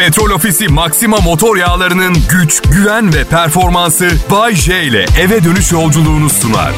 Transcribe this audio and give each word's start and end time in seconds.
Petrol 0.00 0.30
Ofisi 0.30 0.68
Maxima 0.68 1.16
motor 1.16 1.56
yağlarının 1.56 2.16
güç, 2.30 2.62
güven 2.62 3.14
ve 3.14 3.24
performansı 3.24 4.10
Bay 4.30 4.54
J 4.54 4.82
ile 4.82 5.06
eve 5.20 5.44
dönüş 5.44 5.72
yolculuğunu 5.72 6.30
sunar. 6.30 6.72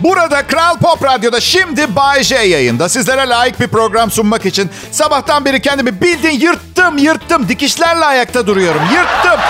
Burada 0.00 0.46
Kral 0.46 0.78
Pop 0.78 1.04
Radyo'da 1.04 1.40
şimdi 1.40 1.96
Bay 1.96 2.22
J 2.22 2.36
yayında. 2.36 2.88
Sizlere 2.88 3.28
layık 3.28 3.60
bir 3.60 3.68
program 3.68 4.10
sunmak 4.10 4.46
için 4.46 4.70
sabahtan 4.90 5.44
beri 5.44 5.62
kendimi 5.62 6.00
bildiğin 6.00 6.40
yırttım 6.40 6.98
yırttım. 6.98 7.48
Dikişlerle 7.48 8.04
ayakta 8.04 8.46
duruyorum. 8.46 8.82
Yırttım. 8.82 9.40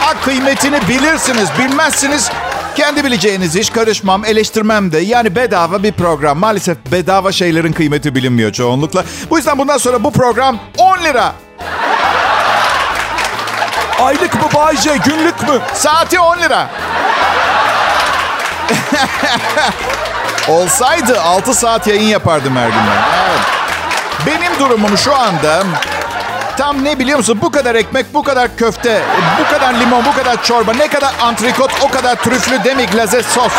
Ha, 0.00 0.14
kıymetini 0.24 0.88
bilirsiniz, 0.88 1.48
bilmezsiniz. 1.58 2.30
Kendi 2.78 3.04
bileceğiniz 3.04 3.56
iş 3.56 3.70
karışmam, 3.70 4.24
eleştirmem 4.24 4.92
de. 4.92 4.98
Yani 4.98 5.36
bedava 5.36 5.82
bir 5.82 5.92
program. 5.92 6.38
Maalesef 6.38 6.78
bedava 6.92 7.32
şeylerin 7.32 7.72
kıymeti 7.72 8.14
bilinmiyor 8.14 8.52
çoğunlukla. 8.52 9.04
Bu 9.30 9.36
yüzden 9.36 9.58
bundan 9.58 9.78
sonra 9.78 10.04
bu 10.04 10.12
program 10.12 10.58
10 10.76 10.98
lira. 10.98 11.32
Aylık 14.00 14.34
mı 14.34 14.48
Bay 14.54 14.76
J, 14.76 14.96
günlük 14.96 15.42
mü? 15.42 15.60
Saati 15.74 16.20
10 16.20 16.38
lira. 16.38 16.70
Olsaydı 20.48 21.20
6 21.20 21.54
saat 21.54 21.86
yayın 21.86 22.08
yapardım 22.08 22.56
her 22.56 22.68
gün. 22.68 22.76
Evet. 23.28 23.40
Benim 24.26 24.58
durumum 24.58 24.98
şu 24.98 25.14
anda 25.14 25.64
tam 26.58 26.84
ne 26.84 26.98
biliyor 26.98 27.18
musun? 27.18 27.38
Bu 27.42 27.50
kadar 27.50 27.74
ekmek, 27.74 28.14
bu 28.14 28.22
kadar 28.22 28.56
köfte, 28.56 29.02
bu 29.40 29.52
kadar 29.52 29.74
limon, 29.80 30.04
bu 30.04 30.12
kadar 30.12 30.42
çorba, 30.42 30.72
ne 30.72 30.88
kadar 30.88 31.14
antrikot, 31.20 31.70
o 31.82 31.88
kadar 31.88 32.16
trüflü 32.16 32.64
demi 32.64 32.86
glaze 32.86 33.22
sos. 33.22 33.52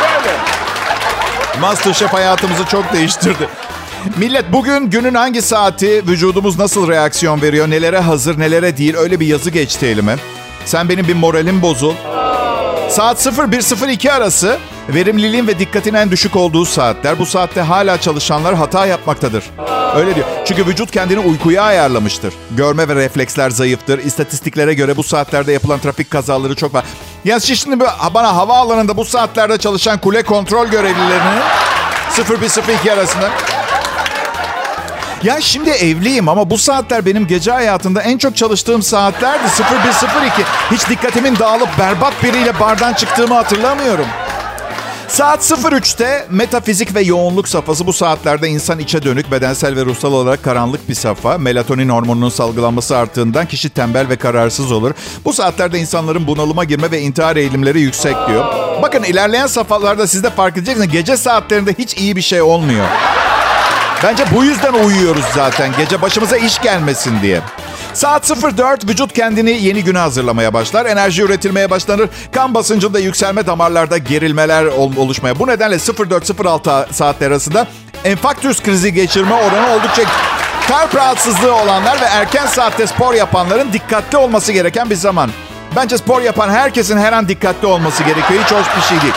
Böyle. 0.00 0.36
Masterchef 1.60 2.12
hayatımızı 2.12 2.64
çok 2.64 2.92
değiştirdi. 2.92 3.48
Millet 4.16 4.52
bugün 4.52 4.90
günün 4.90 5.14
hangi 5.14 5.42
saati, 5.42 6.06
vücudumuz 6.06 6.58
nasıl 6.58 6.88
reaksiyon 6.88 7.42
veriyor, 7.42 7.70
nelere 7.70 7.98
hazır, 7.98 8.38
nelere 8.38 8.76
değil 8.76 8.96
öyle 8.96 9.20
bir 9.20 9.26
yazı 9.26 9.50
geçti 9.50 9.86
elime. 9.86 10.16
Sen 10.64 10.88
benim 10.88 11.08
bir 11.08 11.14
moralim 11.14 11.62
bozul. 11.62 11.94
Saat 12.90 13.26
01.02 13.26 14.12
arası 14.12 14.58
verimliliğin 14.88 15.46
ve 15.46 15.58
dikkatin 15.58 15.94
en 15.94 16.10
düşük 16.10 16.36
olduğu 16.36 16.64
saatler. 16.64 17.18
Bu 17.18 17.26
saatte 17.26 17.60
hala 17.60 18.00
çalışanlar 18.00 18.54
hata 18.54 18.86
yapmaktadır. 18.86 19.44
Öyle 19.96 20.14
diyor. 20.14 20.26
Çünkü 20.44 20.66
vücut 20.66 20.90
kendini 20.90 21.18
uykuya 21.18 21.62
ayarlamıştır. 21.62 22.34
Görme 22.50 22.88
ve 22.88 22.94
refleksler 22.94 23.50
zayıftır. 23.50 23.98
İstatistiklere 23.98 24.74
göre 24.74 24.96
bu 24.96 25.02
saatlerde 25.02 25.52
yapılan 25.52 25.78
trafik 25.78 26.10
kazaları 26.10 26.54
çok 26.54 26.74
var. 26.74 26.84
Ya 27.24 27.40
şimdi 27.40 27.80
bana 28.14 28.36
havaalanında 28.36 28.96
bu 28.96 29.04
saatlerde 29.04 29.58
çalışan 29.58 29.98
kule 29.98 30.22
kontrol 30.22 30.66
görevlilerinin 30.66 31.42
01.02 32.10 32.92
arasında 32.92 33.30
ya 35.22 35.40
şimdi 35.40 35.70
evliyim 35.70 36.28
ama 36.28 36.50
bu 36.50 36.58
saatler 36.58 37.06
benim 37.06 37.26
gece 37.26 37.52
hayatında 37.52 38.02
en 38.02 38.18
çok 38.18 38.36
çalıştığım 38.36 38.82
saatlerdi. 38.82 39.44
0102. 39.44 40.42
Hiç 40.70 40.88
dikkatimin 40.88 41.38
dağılıp 41.38 41.68
berbat 41.78 42.22
biriyle 42.22 42.60
bardan 42.60 42.92
çıktığımı 42.92 43.34
hatırlamıyorum. 43.34 44.06
Saat 45.08 45.40
03'te 45.50 46.26
metafizik 46.30 46.94
ve 46.94 47.00
yoğunluk 47.00 47.48
safhası 47.48 47.86
bu 47.86 47.92
saatlerde 47.92 48.48
insan 48.48 48.78
içe 48.78 49.02
dönük 49.02 49.30
bedensel 49.30 49.76
ve 49.76 49.84
ruhsal 49.84 50.12
olarak 50.12 50.42
karanlık 50.42 50.88
bir 50.88 50.94
safha. 50.94 51.38
Melatonin 51.38 51.88
hormonunun 51.88 52.28
salgılanması 52.28 52.96
arttığından 52.96 53.46
kişi 53.46 53.70
tembel 53.70 54.08
ve 54.08 54.16
kararsız 54.16 54.72
olur. 54.72 54.92
Bu 55.24 55.32
saatlerde 55.32 55.78
insanların 55.78 56.26
bunalıma 56.26 56.64
girme 56.64 56.90
ve 56.90 57.00
intihar 57.00 57.36
eğilimleri 57.36 57.80
yüksek 57.80 58.16
diyor. 58.28 58.44
Bakın 58.82 59.02
ilerleyen 59.02 59.46
safhalarda 59.46 60.06
siz 60.06 60.22
de 60.22 60.30
fark 60.30 60.56
edeceksiniz. 60.56 60.88
Gece 60.88 61.16
saatlerinde 61.16 61.74
hiç 61.78 61.96
iyi 61.96 62.16
bir 62.16 62.22
şey 62.22 62.42
olmuyor. 62.42 62.86
Bence 64.02 64.24
bu 64.34 64.44
yüzden 64.44 64.72
uyuyoruz 64.72 65.24
zaten. 65.34 65.72
Gece 65.78 66.02
başımıza 66.02 66.36
iş 66.36 66.60
gelmesin 66.60 67.22
diye. 67.22 67.40
Saat 67.94 68.42
04 68.58 68.88
vücut 68.88 69.12
kendini 69.12 69.50
yeni 69.50 69.84
güne 69.84 69.98
hazırlamaya 69.98 70.54
başlar. 70.54 70.86
Enerji 70.86 71.22
üretilmeye 71.22 71.70
başlanır. 71.70 72.10
Kan 72.32 72.54
basıncında 72.54 72.98
yükselme 72.98 73.46
damarlarda 73.46 73.98
gerilmeler 73.98 74.64
oluşmaya. 74.96 75.38
Bu 75.38 75.46
nedenle 75.46 75.76
04-06 75.76 76.92
saatler 76.92 77.26
arasında 77.26 77.66
enfarktüs 78.04 78.62
krizi 78.62 78.92
geçirme 78.92 79.34
oranı 79.34 79.74
oldukça 79.74 80.02
kalp 80.68 80.94
rahatsızlığı 80.94 81.54
olanlar 81.54 82.00
ve 82.00 82.04
erken 82.04 82.46
saatte 82.46 82.86
spor 82.86 83.14
yapanların 83.14 83.72
dikkatli 83.72 84.18
olması 84.18 84.52
gereken 84.52 84.90
bir 84.90 84.96
zaman. 84.96 85.30
Bence 85.76 85.98
spor 85.98 86.22
yapan 86.22 86.50
herkesin 86.50 86.98
her 86.98 87.12
an 87.12 87.28
dikkatli 87.28 87.66
olması 87.66 88.02
gerekiyor. 88.02 88.44
Hiç 88.44 88.52
hoş 88.52 88.76
bir 88.76 88.82
şey 88.82 89.00
değil. 89.00 89.14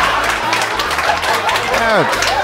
Evet 1.93 2.36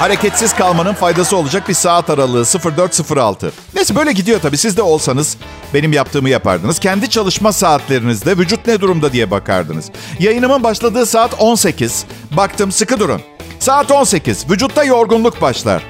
hareketsiz 0.00 0.54
kalmanın 0.54 0.94
faydası 0.94 1.36
olacak 1.36 1.68
bir 1.68 1.74
saat 1.74 2.10
aralığı 2.10 2.44
0406. 2.44 3.52
Neyse 3.74 3.96
böyle 3.96 4.12
gidiyor 4.12 4.40
tabii. 4.40 4.56
Siz 4.56 4.76
de 4.76 4.82
olsanız 4.82 5.36
benim 5.74 5.92
yaptığımı 5.92 6.28
yapardınız. 6.28 6.78
Kendi 6.78 7.10
çalışma 7.10 7.52
saatlerinizde 7.52 8.38
vücut 8.38 8.66
ne 8.66 8.80
durumda 8.80 9.12
diye 9.12 9.30
bakardınız. 9.30 9.90
Yayınımın 10.18 10.62
başladığı 10.62 11.06
saat 11.06 11.34
18. 11.38 12.04
Baktım 12.30 12.72
sıkı 12.72 13.00
durun. 13.00 13.22
Saat 13.58 13.90
18. 13.90 14.50
Vücutta 14.50 14.84
yorgunluk 14.84 15.42
başlar. 15.42 15.82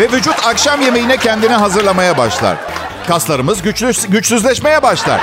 Ve 0.00 0.12
vücut 0.12 0.46
akşam 0.46 0.82
yemeğine 0.82 1.16
kendini 1.16 1.52
hazırlamaya 1.52 2.18
başlar. 2.18 2.56
Kaslarımız 3.06 3.62
güçlü, 3.62 3.92
güçsüzleşmeye 4.08 4.82
başlar. 4.82 5.20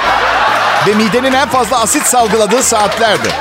Ve 0.87 0.93
midenin 0.93 1.33
en 1.33 1.49
fazla 1.49 1.81
asit 1.81 2.03
salgıladığı 2.03 2.63
saatlerdir. 2.63 3.31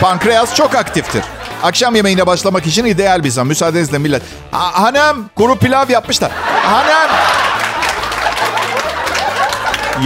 Pankreas 0.00 0.54
çok 0.54 0.74
aktiftir. 0.74 1.22
Akşam 1.62 1.96
yemeğine 1.96 2.26
başlamak 2.26 2.66
için 2.66 2.84
ideal 2.84 3.24
bir 3.24 3.30
zaman. 3.30 3.48
Müsaadenizle 3.48 3.98
millet. 3.98 4.22
Ha, 4.50 4.82
hanım 4.82 5.30
kuru 5.36 5.56
pilav 5.56 5.90
yapmışlar. 5.90 6.30
Hanım. 6.62 7.10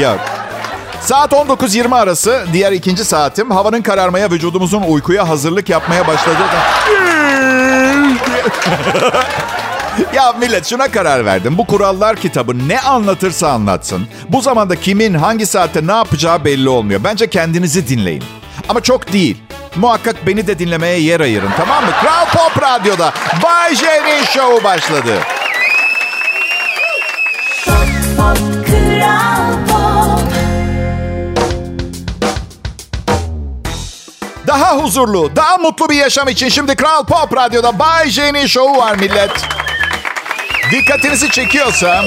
Yok. 0.00 0.18
Saat 1.00 1.32
19.20 1.32 1.96
arası 1.96 2.44
diğer 2.52 2.72
ikinci 2.72 3.04
saatim. 3.04 3.50
Havanın 3.50 3.82
kararmaya 3.82 4.30
vücudumuzun 4.30 4.82
uykuya 4.82 5.28
hazırlık 5.28 5.68
yapmaya 5.68 6.06
başladığı 6.06 6.44
ya 10.14 10.32
millet 10.32 10.66
şuna 10.66 10.90
karar 10.90 11.24
verdim. 11.24 11.58
Bu 11.58 11.66
kurallar 11.66 12.16
kitabı 12.16 12.68
ne 12.68 12.80
anlatırsa 12.80 13.48
anlatsın. 13.48 14.06
Bu 14.28 14.40
zamanda 14.40 14.76
kimin 14.76 15.14
hangi 15.14 15.46
saatte 15.46 15.86
ne 15.86 15.92
yapacağı 15.92 16.44
belli 16.44 16.68
olmuyor. 16.68 17.00
Bence 17.04 17.30
kendinizi 17.30 17.88
dinleyin. 17.88 18.24
Ama 18.68 18.80
çok 18.80 19.12
değil. 19.12 19.42
Muhakkak 19.76 20.26
beni 20.26 20.46
de 20.46 20.58
dinlemeye 20.58 21.00
yer 21.00 21.20
ayırın 21.20 21.50
tamam 21.56 21.84
mı? 21.84 21.90
Kral 22.02 22.26
Pop 22.26 22.62
Radyo'da 22.62 23.12
Bay 23.42 23.74
J'nin 23.74 24.24
şovu 24.24 24.64
başladı. 24.64 25.18
Pop, 27.64 27.88
pop, 28.16 28.38
pop. 29.68 30.20
Daha 34.46 34.76
huzurlu, 34.76 35.36
daha 35.36 35.56
mutlu 35.56 35.88
bir 35.88 35.96
yaşam 35.96 36.28
için 36.28 36.48
şimdi 36.48 36.76
Kral 36.76 37.04
Pop 37.04 37.36
Radyo'da 37.36 37.78
Bay 37.78 38.10
J'nin 38.10 38.46
şovu 38.46 38.76
var 38.76 38.96
millet. 38.96 39.30
Dikkatinizi 40.70 41.30
çekiyorsa 41.30 42.04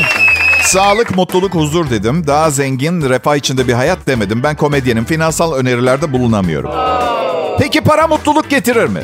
Sağlık, 0.64 1.16
mutluluk, 1.16 1.56
huzur 1.56 1.90
dedim. 1.90 2.28
Daha 2.28 2.50
zengin, 2.50 3.10
refah 3.10 3.36
içinde 3.36 3.68
bir 3.68 3.74
hayat 3.74 4.08
demedim. 4.08 4.44
Ben 4.44 4.56
komedyenim. 4.56 5.06
Finansal 5.06 5.54
önerilerde 5.54 6.14
bulunamıyorum. 6.14 6.72
Peki 7.60 7.82
para 7.82 8.08
mutluluk 8.08 8.50
getirir 8.50 8.86
mi? 8.86 9.04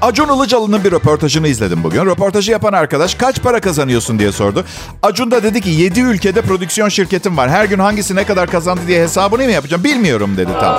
Acun 0.00 0.36
Ilıcalı'nın 0.36 0.84
bir 0.84 0.92
röportajını 0.92 1.48
izledim 1.48 1.84
bugün. 1.84 2.06
Röportajı 2.06 2.52
yapan 2.52 2.72
arkadaş 2.72 3.14
kaç 3.14 3.42
para 3.42 3.60
kazanıyorsun 3.60 4.18
diye 4.18 4.32
sordu. 4.32 4.64
Acun 5.02 5.30
da 5.30 5.42
dedi 5.42 5.60
ki 5.60 5.70
7 5.70 6.00
ülkede 6.00 6.42
prodüksiyon 6.42 6.88
şirketim 6.88 7.36
var. 7.36 7.50
Her 7.50 7.64
gün 7.64 7.78
hangisi 7.78 8.16
ne 8.16 8.24
kadar 8.24 8.50
kazandı 8.50 8.80
diye 8.86 9.02
hesabını 9.02 9.44
mı 9.44 9.50
yapacağım 9.50 9.84
bilmiyorum 9.84 10.36
dedi 10.36 10.50
tam. 10.60 10.76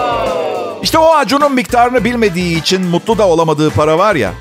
İşte 0.84 0.98
o 0.98 1.14
Acun'un 1.16 1.54
miktarını 1.54 2.04
bilmediği 2.04 2.60
için 2.60 2.86
mutlu 2.86 3.18
da 3.18 3.28
olamadığı 3.28 3.70
para 3.70 3.98
var 3.98 4.16
ya. 4.16 4.32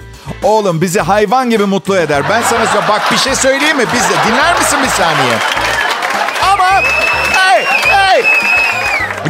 Oğlum 0.43 0.81
bizi 0.81 1.01
hayvan 1.01 1.51
gibi 1.51 1.65
mutlu 1.65 1.97
eder. 1.97 2.23
Ben 2.31 2.43
sana. 2.43 2.89
Bak 2.89 3.03
bir 3.13 3.17
şey 3.17 3.35
söyleyeyim 3.35 3.77
mi? 3.77 3.85
Biz 3.95 4.03
de 4.03 4.15
dinler 4.29 4.59
misin 4.59 4.79
bir 4.83 4.89
saniye? 4.89 5.35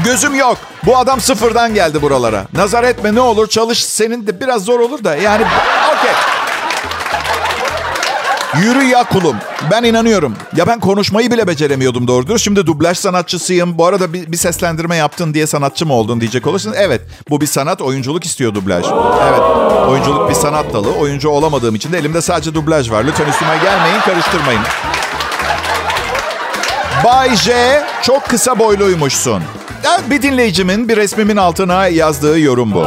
Gözüm 0.05 0.35
yok. 0.35 0.59
Bu 0.87 0.97
adam 0.97 1.21
sıfırdan 1.21 1.75
geldi 1.75 2.03
buralara. 2.03 2.47
Nazar 2.55 2.85
etme 2.85 3.15
ne 3.15 3.21
olur 3.21 3.47
çalış. 3.49 3.85
Senin 3.85 4.27
de 4.27 4.41
biraz 4.41 4.65
zor 4.65 4.81
olur 4.81 5.05
da. 5.05 5.17
Yani 5.17 5.45
okey. 5.97 6.13
Yürü 8.63 8.85
ya 8.85 9.05
kulum. 9.05 9.37
Ben 9.71 9.83
inanıyorum. 9.83 10.37
Ya 10.57 10.67
ben 10.67 10.81
konuşmayı 10.81 11.31
bile 11.31 11.47
beceremiyordum 11.47 12.09
doğrudur. 12.09 12.39
Şimdi 12.39 12.67
dublaj 12.67 12.99
sanatçısıyım. 12.99 13.79
Bu 13.79 13.87
arada 13.87 14.13
bir, 14.13 14.33
bir 14.33 14.37
seslendirme 14.37 14.97
yaptın 14.97 15.35
diye 15.35 15.47
sanatçı 15.47 15.87
mı 15.87 15.95
oldun 15.95 16.21
diyecek 16.21 16.47
olursun. 16.47 16.75
Evet. 16.77 17.01
Bu 17.31 17.41
bir 17.41 17.47
sanat. 17.47 17.83
Oyunculuk 17.83 18.25
istiyor 18.25 18.55
dublaj. 18.55 18.85
Evet. 19.29 19.41
Oyunculuk 19.89 20.31
bir 20.31 20.35
sanat 20.35 20.75
dalı. 20.75 20.93
Oyuncu 20.93 21.29
olamadığım 21.29 21.75
için 21.75 21.93
de 21.93 21.99
elimde 21.99 22.21
sadece 22.21 22.55
dublaj 22.55 22.91
var. 22.91 23.05
Lütfen 23.05 23.27
üstüme 23.27 23.57
gelmeyin, 23.63 24.01
karıştırmayın. 24.01 24.63
Bay 27.05 27.37
J 27.37 27.83
çok 28.03 28.25
kısa 28.29 28.59
boyluymuşsun. 28.59 29.43
Bir 30.11 30.23
dinleyicimin 30.23 30.89
bir 30.89 30.97
resmimin 30.97 31.37
altına 31.37 31.87
yazdığı 31.87 32.41
yorum 32.41 32.75
bu. 32.75 32.87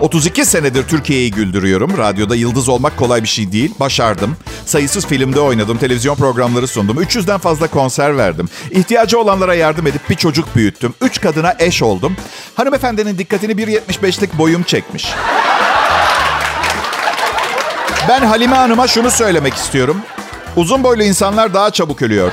32 0.00 0.44
senedir 0.44 0.88
Türkiye'yi 0.88 1.30
güldürüyorum. 1.30 1.98
Radyoda 1.98 2.36
yıldız 2.36 2.68
olmak 2.68 2.96
kolay 2.96 3.22
bir 3.22 3.28
şey 3.28 3.52
değil. 3.52 3.74
Başardım. 3.80 4.36
Sayısız 4.66 5.06
filmde 5.06 5.40
oynadım, 5.40 5.78
televizyon 5.78 6.16
programları 6.16 6.68
sundum. 6.68 7.02
300'den 7.02 7.38
fazla 7.38 7.66
konser 7.66 8.16
verdim. 8.16 8.48
İhtiyacı 8.70 9.18
olanlara 9.18 9.54
yardım 9.54 9.86
edip 9.86 10.10
bir 10.10 10.14
çocuk 10.14 10.56
büyüttüm. 10.56 10.94
3 11.00 11.20
kadına 11.20 11.54
eş 11.58 11.82
oldum. 11.82 12.16
Hanımefendinin 12.54 13.18
dikkatini 13.18 13.52
1.75'lik 13.52 14.38
boyum 14.38 14.62
çekmiş. 14.62 15.14
Ben 18.08 18.20
Halime 18.20 18.56
Hanım'a 18.56 18.88
şunu 18.88 19.10
söylemek 19.10 19.54
istiyorum. 19.54 19.96
Uzun 20.56 20.84
boylu 20.84 21.02
insanlar 21.02 21.54
daha 21.54 21.70
çabuk 21.70 22.02
ölüyor. 22.02 22.32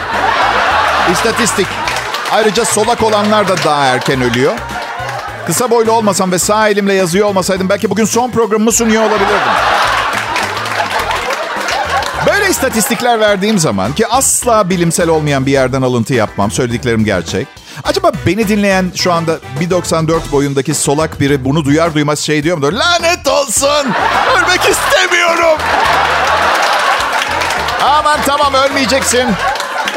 İstatistik. 1.12 1.68
Ayrıca 2.32 2.66
solak 2.66 3.04
olanlar 3.04 3.48
da 3.48 3.56
daha 3.66 3.86
erken 3.86 4.22
ölüyor. 4.22 4.54
Kısa 5.48 5.72
boylu 5.72 5.92
olmasam 5.92 6.32
ve 6.32 6.40
sağ 6.40 6.70
elimle 6.70 6.94
yazıyor 6.94 7.28
olmasaydım 7.28 7.70
belki 7.70 7.90
bugün 7.90 8.06
son 8.06 8.32
programımı 8.32 8.72
sunuyor 8.72 9.02
olabilirdim. 9.04 9.54
Böyle 12.28 12.50
istatistikler 12.50 13.20
verdiğim 13.20 13.60
zaman 13.60 13.94
ki 13.96 14.08
asla 14.08 14.70
bilimsel 14.70 15.10
olmayan 15.10 15.46
bir 15.46 15.52
yerden 15.52 15.82
alıntı 15.82 16.14
yapmam. 16.14 16.52
Söylediklerim 16.52 17.06
gerçek. 17.06 17.48
Acaba 17.84 18.12
beni 18.26 18.48
dinleyen 18.48 18.92
şu 18.96 19.14
anda 19.14 19.38
1.94 19.60 20.32
boyundaki 20.32 20.74
solak 20.74 21.20
biri 21.20 21.46
bunu 21.46 21.66
duyar 21.66 21.94
duymaz 21.94 22.20
şey 22.20 22.44
diyor 22.44 22.58
mudur? 22.58 22.74
Lanet 22.74 23.28
olsun! 23.28 23.94
Ölmek 24.38 24.60
istemiyorum! 24.70 25.58
Aman 27.84 28.20
tamam 28.26 28.54
ölmeyeceksin. 28.54 29.28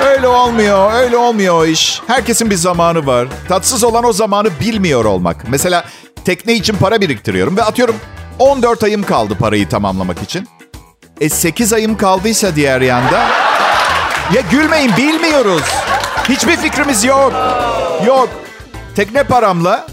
Öyle 0.06 0.29
olmuyor, 0.29 0.93
öyle 0.93 1.17
olmuyor 1.17 1.55
o 1.55 1.67
iş. 1.67 2.00
Herkesin 2.06 2.50
bir 2.50 2.55
zamanı 2.55 3.06
var. 3.06 3.29
Tatsız 3.49 3.85
olan 3.85 4.05
o 4.05 4.12
zamanı 4.12 4.49
bilmiyor 4.61 5.05
olmak. 5.05 5.44
Mesela 5.49 5.85
tekne 6.25 6.52
için 6.55 6.76
para 6.76 7.00
biriktiriyorum 7.00 7.56
ve 7.56 7.62
atıyorum 7.62 7.97
14 8.38 8.82
ayım 8.85 9.02
kaldı 9.02 9.35
parayı 9.38 9.69
tamamlamak 9.69 10.23
için. 10.23 10.49
E 11.20 11.29
8 11.29 11.73
ayım 11.73 11.97
kaldıysa 11.97 12.56
diğer 12.56 12.81
yanda. 12.81 13.19
Ya 14.35 14.41
gülmeyin 14.50 14.97
bilmiyoruz. 14.97 15.62
Hiçbir 16.29 16.56
fikrimiz 16.56 17.05
yok. 17.05 17.32
Yok. 18.06 18.29
Tekne 18.96 19.23
paramla 19.25 19.87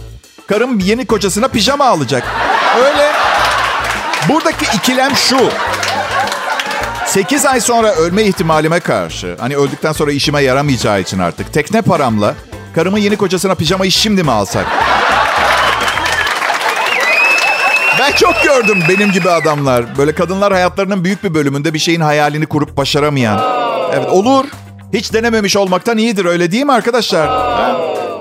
karım 0.48 0.80
yeni 0.80 1.06
kocasına 1.06 1.48
pijama 1.48 1.86
alacak. 1.86 2.24
Öyle. 2.78 3.12
Buradaki 4.30 4.66
ikilem 4.78 5.16
şu. 5.16 5.38
8 7.08 7.46
ay 7.46 7.62
sonra 7.62 7.94
ölme 7.96 8.24
ihtimalime 8.24 8.80
karşı, 8.80 9.36
hani 9.40 9.58
öldükten 9.58 9.92
sonra 9.92 10.12
işime 10.12 10.42
yaramayacağı 10.44 11.02
için 11.02 11.20
artık 11.20 11.54
tekne 11.54 11.82
paramla 11.82 12.36
karımın 12.76 12.98
yeni 12.98 13.16
kocasına 13.16 13.56
pijamayı 13.56 13.92
şimdi 13.92 14.24
mi 14.24 14.32
alsak? 14.32 14.66
Ben 18.00 18.12
çok 18.12 18.44
gördüm 18.44 18.84
benim 18.90 19.12
gibi 19.12 19.30
adamlar. 19.30 19.98
Böyle 19.98 20.16
kadınlar 20.16 20.54
hayatlarının 20.54 21.04
büyük 21.04 21.24
bir 21.24 21.34
bölümünde 21.34 21.74
bir 21.74 21.80
şeyin 21.80 22.02
hayalini 22.02 22.46
kurup 22.46 22.78
başaramayan. 22.78 23.42
Evet 23.94 24.10
olur. 24.10 24.46
Hiç 24.94 25.14
denememiş 25.14 25.58
olmaktan 25.58 25.98
iyidir 25.98 26.26
öyle 26.26 26.52
değil 26.52 26.66
mi 26.66 26.74
arkadaşlar? 26.74 27.28
Ha? 27.28 27.78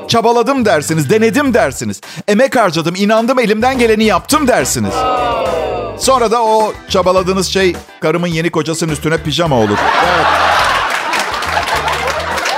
Çabaladım 0.09 0.65
dersiniz, 0.65 1.11
denedim 1.11 1.55
dersiniz. 1.55 2.00
Emek 2.29 2.56
harcadım, 2.56 2.94
inandım, 2.94 3.39
elimden 3.39 3.79
geleni 3.79 4.05
yaptım 4.05 4.49
dersiniz. 4.49 4.94
Sonra 5.98 6.31
da 6.31 6.43
o 6.44 6.72
çabaladığınız 6.88 7.48
şey 7.48 7.76
karımın 8.00 8.26
yeni 8.26 8.50
kocasının 8.50 8.93
üstüne 8.93 9.22
pijama 9.22 9.56
olur. 9.56 9.78
Evet. 10.04 10.26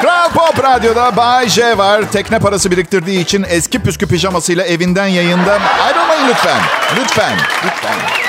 Kral 0.03 0.29
Pop 0.29 0.65
Radyo'da 0.65 1.17
Bay 1.17 1.49
J 1.49 1.79
var. 1.79 2.13
Tekne 2.13 2.39
parası 2.39 2.71
biriktirdiği 2.71 3.21
için 3.21 3.47
eski 3.49 3.83
püskü 3.83 4.07
pijamasıyla 4.07 4.65
evinden 4.65 5.07
yayında. 5.07 5.59
Ayrılmayın 5.87 6.29
lütfen. 6.29 6.61
Lütfen. 7.01 7.37
Lütfen. 7.67 8.28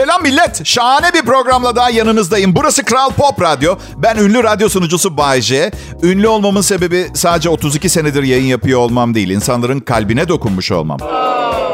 Selam 0.00 0.22
millet. 0.22 0.66
Şahane 0.66 1.14
bir 1.14 1.22
programla 1.22 1.76
daha 1.76 1.90
yanınızdayım. 1.90 2.56
Burası 2.56 2.84
Kral 2.84 3.10
Pop 3.10 3.42
Radyo. 3.42 3.76
Ben 3.96 4.16
ünlü 4.16 4.42
radyo 4.42 4.68
sunucusu 4.68 5.16
Bay 5.16 5.40
J. 5.40 5.70
Ünlü 6.02 6.28
olmamın 6.28 6.60
sebebi 6.60 7.06
sadece 7.14 7.48
32 7.48 7.88
senedir 7.88 8.22
yayın 8.22 8.44
yapıyor 8.44 8.80
olmam 8.80 9.14
değil. 9.14 9.30
insanların 9.30 9.80
kalbine 9.80 10.28
dokunmuş 10.28 10.72
olmam. 10.72 10.98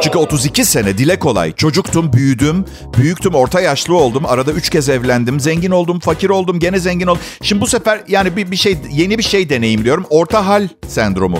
Çünkü 0.02 0.18
32 0.18 0.64
sene 0.64 0.98
dile 0.98 1.18
kolay. 1.18 1.52
Çocuktum, 1.52 2.12
büyüdüm, 2.12 2.64
büyüktüm, 2.98 3.34
orta 3.34 3.60
yaşlı 3.60 3.96
oldum. 3.96 4.26
Arada 4.26 4.52
3 4.52 4.70
kez 4.70 4.88
evlendim. 4.88 5.40
Zengin 5.40 5.70
oldum, 5.70 6.00
fakir 6.00 6.30
oldum, 6.30 6.58
gene 6.58 6.78
zengin 6.78 7.06
oldum. 7.06 7.22
Şimdi 7.42 7.60
bu 7.60 7.66
sefer 7.66 8.00
yani 8.08 8.36
bir, 8.36 8.50
bir 8.50 8.56
şey 8.56 8.78
yeni 8.90 9.18
bir 9.18 9.22
şey 9.22 9.50
deneyimliyorum. 9.50 10.06
Orta 10.10 10.46
hal 10.46 10.68
sendromu. 10.88 11.38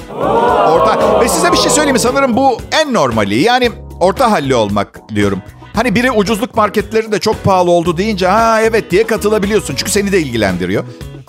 Orta 0.68 1.20
ve 1.20 1.28
size 1.28 1.52
bir 1.52 1.56
şey 1.56 1.70
söyleyeyim 1.70 1.96
mi? 1.96 2.00
Sanırım 2.00 2.36
bu 2.36 2.58
en 2.72 2.94
normali. 2.94 3.40
Yani 3.40 3.70
orta 4.00 4.30
halli 4.30 4.54
olmak 4.54 5.00
diyorum. 5.14 5.42
Hani 5.76 5.94
biri 5.94 6.10
ucuzluk 6.10 6.54
marketleri 6.54 7.12
de 7.12 7.18
çok 7.18 7.44
pahalı 7.44 7.70
oldu 7.70 7.96
deyince 7.96 8.26
ha 8.26 8.62
evet 8.62 8.90
diye 8.90 9.06
katılabiliyorsun. 9.06 9.74
Çünkü 9.74 9.90
seni 9.90 10.12
de 10.12 10.20
ilgilendiriyor. 10.20 10.84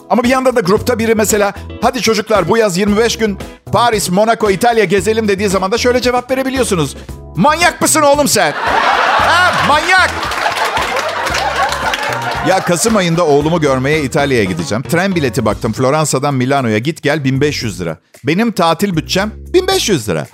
Ama 0.10 0.24
bir 0.24 0.30
yandan 0.30 0.56
da 0.56 0.60
grupta 0.60 1.00
biri 1.00 1.16
mesela 1.16 1.54
hadi 1.82 2.02
çocuklar 2.02 2.50
bu 2.50 2.58
yaz 2.58 2.78
25 2.78 3.18
gün 3.18 3.38
Paris, 3.72 4.10
Monaco, 4.10 4.50
İtalya 4.50 4.84
gezelim 4.84 5.28
dediği 5.28 5.50
zaman 5.50 5.72
da 5.72 5.78
şöyle 5.78 6.02
cevap 6.02 6.32
verebiliyorsunuz. 6.32 6.98
Manyak 7.36 7.82
mısın 7.82 8.02
oğlum 8.02 8.28
sen? 8.28 8.54
Ha, 9.18 9.54
manyak! 9.68 10.12
Ya 12.48 12.60
Kasım 12.66 12.96
ayında 12.96 13.26
oğlumu 13.26 13.62
görmeye 13.62 14.04
İtalya'ya 14.04 14.44
gideceğim. 14.44 14.84
Tren 14.84 15.16
bileti 15.16 15.46
baktım 15.46 15.74
Floransa'dan 15.74 16.34
Milano'ya 16.34 16.78
git 16.78 17.04
gel 17.04 17.24
1500 17.24 17.82
lira. 17.82 17.98
Benim 18.24 18.52
tatil 18.52 18.96
bütçem 18.96 19.32
1500 19.54 20.10
lira. 20.10 20.28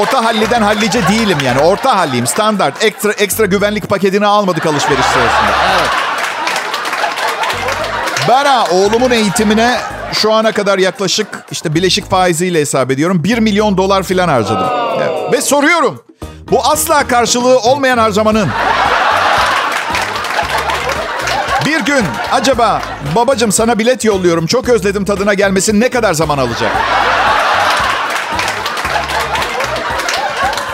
Orta 0.00 0.24
halliden 0.24 0.62
hallice 0.62 1.08
değilim 1.08 1.38
yani. 1.44 1.60
Orta 1.60 1.96
halliyim. 1.96 2.26
Standart. 2.26 2.84
Ekstra 2.84 3.12
ekstra 3.12 3.46
güvenlik 3.46 3.88
paketini 3.88 4.26
almadık 4.26 4.66
alışveriş 4.66 5.04
sırasında. 5.04 5.52
Evet. 5.72 5.90
Ben 8.28 8.44
ha, 8.44 8.66
oğlumun 8.72 9.10
eğitimine 9.10 9.80
şu 10.12 10.32
ana 10.32 10.52
kadar 10.52 10.78
yaklaşık 10.78 11.28
işte 11.50 11.74
bileşik 11.74 12.10
faiziyle 12.10 12.60
hesap 12.60 12.90
ediyorum. 12.90 13.24
1 13.24 13.38
milyon 13.38 13.76
dolar 13.76 14.02
falan 14.02 14.28
harcadım. 14.28 14.66
Evet. 14.96 15.32
Ve 15.32 15.40
soruyorum. 15.40 16.04
Bu 16.50 16.64
asla 16.64 17.06
karşılığı 17.06 17.58
olmayan 17.58 17.98
harcamanın 17.98 18.48
bir 21.66 21.80
gün 21.80 22.04
acaba 22.32 22.82
babacım 23.16 23.52
sana 23.52 23.78
bilet 23.78 24.04
yolluyorum 24.04 24.46
çok 24.46 24.68
özledim 24.68 25.04
tadına 25.04 25.34
gelmesin 25.34 25.80
ne 25.80 25.88
kadar 25.88 26.14
zaman 26.14 26.38
alacak? 26.38 26.72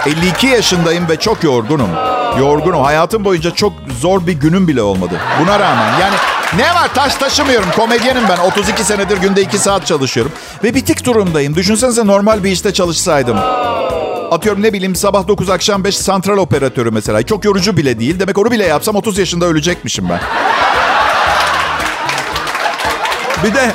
52 0.09 0.47
yaşındayım 0.47 1.09
ve 1.09 1.17
çok 1.17 1.45
yorgunum. 1.45 1.91
Yorgunum. 2.39 2.83
Hayatım 2.83 3.25
boyunca 3.25 3.51
çok 3.51 3.73
zor 4.01 4.27
bir 4.27 4.33
günüm 4.33 4.69
bile 4.69 4.83
olmadı. 4.83 5.15
Buna 5.41 5.59
rağmen 5.61 5.99
yani 6.01 6.15
ne 6.57 6.75
var 6.75 6.95
taş 6.95 7.15
taşımıyorum. 7.15 7.69
Komedyenim 7.77 8.23
ben. 8.29 8.37
32 8.37 8.85
senedir 8.85 9.17
günde 9.17 9.43
2 9.43 9.59
saat 9.59 9.87
çalışıyorum. 9.87 10.33
Ve 10.65 10.75
bitik 10.75 11.05
durumdayım. 11.05 11.55
Düşünsenize 11.55 12.07
normal 12.07 12.45
bir 12.45 12.51
işte 12.51 12.73
çalışsaydım. 12.73 13.39
Atıyorum 14.31 14.63
ne 14.63 14.73
bileyim 14.73 14.97
sabah 14.97 15.29
9 15.29 15.51
akşam 15.51 15.85
5 15.85 15.97
santral 15.97 16.37
operatörü 16.37 16.91
mesela. 16.91 17.23
Çok 17.23 17.45
yorucu 17.45 17.77
bile 17.77 18.01
değil. 18.01 18.21
Demek 18.21 18.39
onu 18.39 18.51
bile 18.51 18.65
yapsam 18.65 18.97
30 18.97 19.19
yaşında 19.19 19.45
ölecekmişim 19.45 20.09
ben. 20.09 20.21
Bir 23.45 23.55
de 23.55 23.73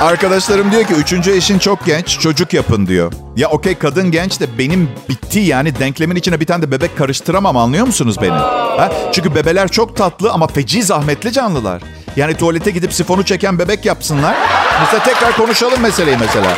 arkadaşlarım 0.00 0.72
diyor 0.72 0.84
ki 0.84 0.94
üçüncü 0.94 1.30
eşin 1.30 1.58
çok 1.58 1.86
genç 1.86 2.20
çocuk 2.20 2.52
yapın 2.54 2.86
diyor. 2.86 3.12
Ya 3.36 3.48
okey 3.48 3.74
kadın 3.78 4.10
genç 4.10 4.40
de 4.40 4.58
benim 4.58 4.90
bitti 5.08 5.40
yani 5.40 5.78
denklemin 5.78 6.16
içine 6.16 6.40
bir 6.40 6.46
tane 6.46 6.62
de 6.62 6.70
bebek 6.70 6.98
karıştıramam 6.98 7.56
anlıyor 7.56 7.86
musunuz 7.86 8.16
beni? 8.22 8.30
Ha? 8.78 8.92
Çünkü 9.12 9.34
bebeler 9.34 9.68
çok 9.68 9.96
tatlı 9.96 10.32
ama 10.32 10.46
feci 10.46 10.82
zahmetli 10.82 11.32
canlılar. 11.32 11.82
Yani 12.16 12.36
tuvalete 12.36 12.70
gidip 12.70 12.92
sifonu 12.92 13.24
çeken 13.24 13.58
bebek 13.58 13.84
yapsınlar. 13.84 14.36
Mesela 14.80 15.02
tekrar 15.04 15.36
konuşalım 15.36 15.80
meseleyi 15.80 16.16
mesela. 16.20 16.48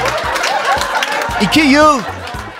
İki 1.40 1.60
yıl, 1.60 2.00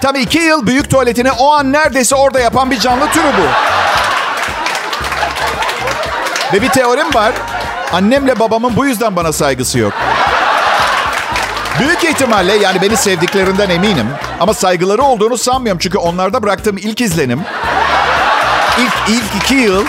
tabii 0.01 0.21
iki 0.21 0.39
yıl 0.39 0.67
büyük 0.67 0.91
tuvaletini 0.91 1.33
o 1.33 1.53
an 1.53 1.73
neredeyse 1.73 2.15
orada 2.15 2.41
yapan 2.41 2.71
bir 2.71 2.79
canlı 2.81 3.07
türü 3.07 3.25
bu. 3.39 3.47
Ve 6.57 6.63
bir 6.63 6.69
teorim 6.69 7.15
var. 7.15 7.33
Annemle 7.93 8.39
babamın 8.39 8.77
bu 8.77 8.87
yüzden 8.87 9.17
bana 9.17 9.33
saygısı 9.33 9.79
yok. 9.79 9.93
Büyük 11.81 12.05
ihtimalle 12.05 12.57
yani 12.57 12.83
beni 12.83 12.97
sevdiklerinden 12.97 13.71
eminim. 13.71 14.07
Ama 14.41 14.55
saygıları 14.55 15.03
olduğunu 15.03 15.39
sanmıyorum. 15.39 15.79
Çünkü 15.79 15.99
onlarda 15.99 16.43
bıraktığım 16.43 16.77
ilk 16.77 17.01
izlenim. 17.01 17.41
ilk, 18.79 19.17
ilk 19.17 19.43
iki 19.43 19.55
yıl. 19.55 19.85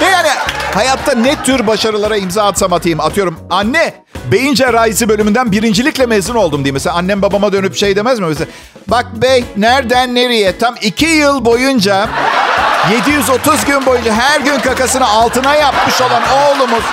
Ve 0.00 0.04
yani 0.04 0.28
hayatta 0.74 1.14
ne 1.14 1.42
tür 1.42 1.66
başarılara 1.66 2.16
imza 2.16 2.44
atsam 2.44 2.72
atayım. 2.72 3.00
Atıyorum 3.00 3.38
anne 3.50 3.94
beyin 4.32 4.54
cerrahisi 4.54 5.08
bölümünden 5.08 5.52
birincilikle 5.52 6.06
mezun 6.06 6.34
oldum 6.34 6.64
diye. 6.64 6.72
Mesela 6.72 6.96
annem 6.96 7.22
babama 7.22 7.52
dönüp 7.52 7.76
şey 7.76 7.96
demez 7.96 8.18
mi? 8.20 8.26
Mesela, 8.26 8.50
Bak 8.86 9.06
bey 9.14 9.44
nereden 9.56 10.14
nereye 10.14 10.58
tam 10.58 10.74
iki 10.82 11.06
yıl 11.06 11.44
boyunca 11.44 12.08
730 12.92 13.64
gün 13.64 13.86
boyunca 13.86 14.12
her 14.12 14.40
gün 14.40 14.58
kakasını 14.58 15.08
altına 15.08 15.54
yapmış 15.54 16.00
olan 16.00 16.22
oğlumuz 16.22 16.84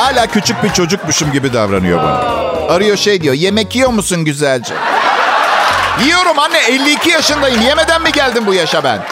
Hala 0.00 0.26
küçük 0.26 0.62
bir 0.62 0.72
çocukmuşum 0.72 1.32
gibi 1.32 1.52
davranıyor 1.52 1.98
bana. 1.98 2.18
Arıyor 2.74 2.96
şey 2.96 3.20
diyor. 3.22 3.34
Yemek 3.34 3.76
yiyor 3.76 3.90
musun 3.90 4.24
güzelce? 4.24 4.74
Yiyorum 6.04 6.38
anne 6.38 6.58
52 6.68 7.10
yaşındayım. 7.10 7.60
Yemeden 7.62 8.02
mi 8.02 8.12
geldim 8.12 8.44
bu 8.46 8.54
yaşa 8.54 8.84
ben? 8.84 9.02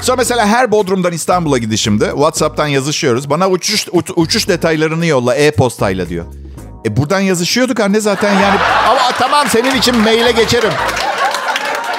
Sonra 0.00 0.16
mesela 0.16 0.46
her 0.46 0.70
Bodrum'dan 0.70 1.12
İstanbul'a 1.12 1.58
gidişimde 1.58 2.06
WhatsApp'tan 2.10 2.66
yazışıyoruz. 2.66 3.30
Bana 3.30 3.48
uçuş 3.48 3.86
uç- 3.92 4.10
uçuş 4.16 4.48
detaylarını 4.48 5.06
yolla 5.06 5.34
e-postayla 5.34 6.08
diyor. 6.08 6.24
E 6.86 6.96
buradan 6.96 7.20
yazışıyorduk 7.20 7.80
anne 7.80 8.00
zaten 8.00 8.32
yani. 8.32 8.58
Ama 8.88 9.12
tamam 9.18 9.46
senin 9.48 9.74
için 9.76 9.96
maile 9.98 10.30
geçerim. 10.32 10.72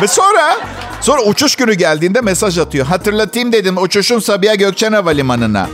Ve 0.01 0.07
sonra 0.07 0.57
sonra 1.01 1.21
uçuş 1.21 1.55
günü 1.55 1.73
geldiğinde 1.73 2.21
mesaj 2.21 2.57
atıyor. 2.57 2.85
Hatırlatayım 2.85 3.51
dedim 3.51 3.77
uçuşun 3.77 4.19
Sabiha 4.19 4.55
Gökçen 4.55 4.93
Havalimanı'na. 4.93 5.67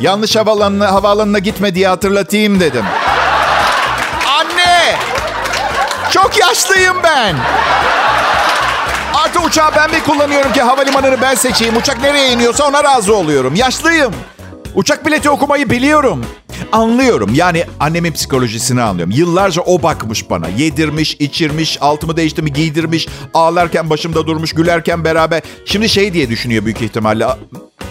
Yanlış 0.00 0.36
havaalanına, 0.36 0.92
havaalanına 0.92 1.38
gitme 1.38 1.74
diye 1.74 1.88
hatırlatayım 1.88 2.60
dedim. 2.60 2.84
Anne! 4.38 4.96
Çok 6.10 6.38
yaşlıyım 6.40 6.96
ben. 7.04 7.36
Artı 9.14 9.40
uçağı 9.40 9.70
ben 9.76 9.90
mi 9.90 10.02
kullanıyorum 10.06 10.52
ki 10.52 10.62
havalimanını 10.62 11.20
ben 11.20 11.34
seçeyim. 11.34 11.76
Uçak 11.76 12.00
nereye 12.02 12.32
iniyorsa 12.32 12.68
ona 12.68 12.84
razı 12.84 13.16
oluyorum. 13.16 13.54
Yaşlıyım. 13.54 14.14
Uçak 14.74 15.06
bileti 15.06 15.30
okumayı 15.30 15.70
biliyorum. 15.70 16.24
Anlıyorum. 16.72 17.30
Yani 17.34 17.64
annemin 17.80 18.12
psikolojisini 18.12 18.82
anlıyorum. 18.82 19.14
Yıllarca 19.16 19.62
o 19.62 19.82
bakmış 19.82 20.30
bana. 20.30 20.48
Yedirmiş, 20.48 21.16
içirmiş, 21.18 21.78
altımı 21.80 22.16
değiştirmiş, 22.16 22.52
giydirmiş. 22.52 23.08
Ağlarken 23.34 23.90
başımda 23.90 24.26
durmuş, 24.26 24.52
gülerken 24.52 25.04
beraber. 25.04 25.42
Şimdi 25.66 25.88
şey 25.88 26.12
diye 26.12 26.28
düşünüyor 26.28 26.64
büyük 26.64 26.82
ihtimalle. 26.82 27.26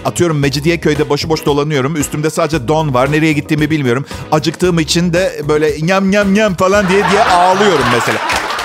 Atıyorum 0.06 0.40
Mecidiyeköy'de 0.40 1.10
başıboş 1.10 1.46
dolanıyorum. 1.46 1.96
Üstümde 1.96 2.30
sadece 2.30 2.68
don 2.68 2.94
var. 2.94 3.12
Nereye 3.12 3.34
gittiğimi 3.34 3.70
bilmiyorum. 3.70 4.06
Acıktığım 4.32 4.80
için 4.80 5.14
de 5.14 5.42
böyle 5.48 5.86
nyam 5.86 6.12
nyam 6.12 6.34
nyam 6.34 6.56
falan 6.56 6.90
diye 6.90 7.04
diye 7.12 7.24
ağlıyorum 7.24 7.86
mesela. 7.94 8.18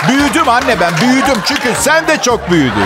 Büyüdüm 0.09 0.49
anne 0.49 0.81
ben 0.81 0.93
büyüdüm 1.01 1.43
çünkü 1.45 1.69
sen 1.81 2.09
de 2.09 2.19
çok 2.23 2.51
büyüdün. 2.51 2.85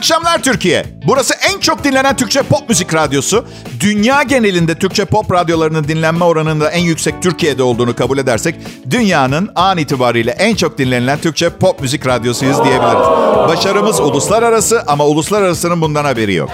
Akşamlar 0.00 0.42
Türkiye. 0.42 0.86
Burası 1.06 1.34
en 1.34 1.60
çok 1.60 1.84
dinlenen 1.84 2.16
Türkçe 2.16 2.42
pop 2.42 2.68
müzik 2.68 2.94
radyosu. 2.94 3.44
Dünya 3.80 4.22
genelinde 4.22 4.74
Türkçe 4.74 5.04
pop 5.04 5.32
radyolarının 5.32 5.84
dinlenme 5.84 6.24
oranının 6.24 6.60
da 6.60 6.70
en 6.70 6.80
yüksek 6.80 7.22
Türkiye'de 7.22 7.62
olduğunu 7.62 7.96
kabul 7.96 8.18
edersek 8.18 8.54
dünyanın 8.90 9.50
an 9.54 9.78
itibariyle 9.78 10.30
en 10.30 10.54
çok 10.54 10.78
dinlenilen 10.78 11.18
Türkçe 11.18 11.50
pop 11.50 11.80
müzik 11.80 12.06
radyosuyuz 12.06 12.64
diyebiliriz. 12.64 13.06
Başarımız 13.48 14.00
uluslararası 14.00 14.84
ama 14.86 15.06
uluslararasının 15.06 15.80
bundan 15.80 16.04
haberi 16.04 16.34
yok. 16.34 16.50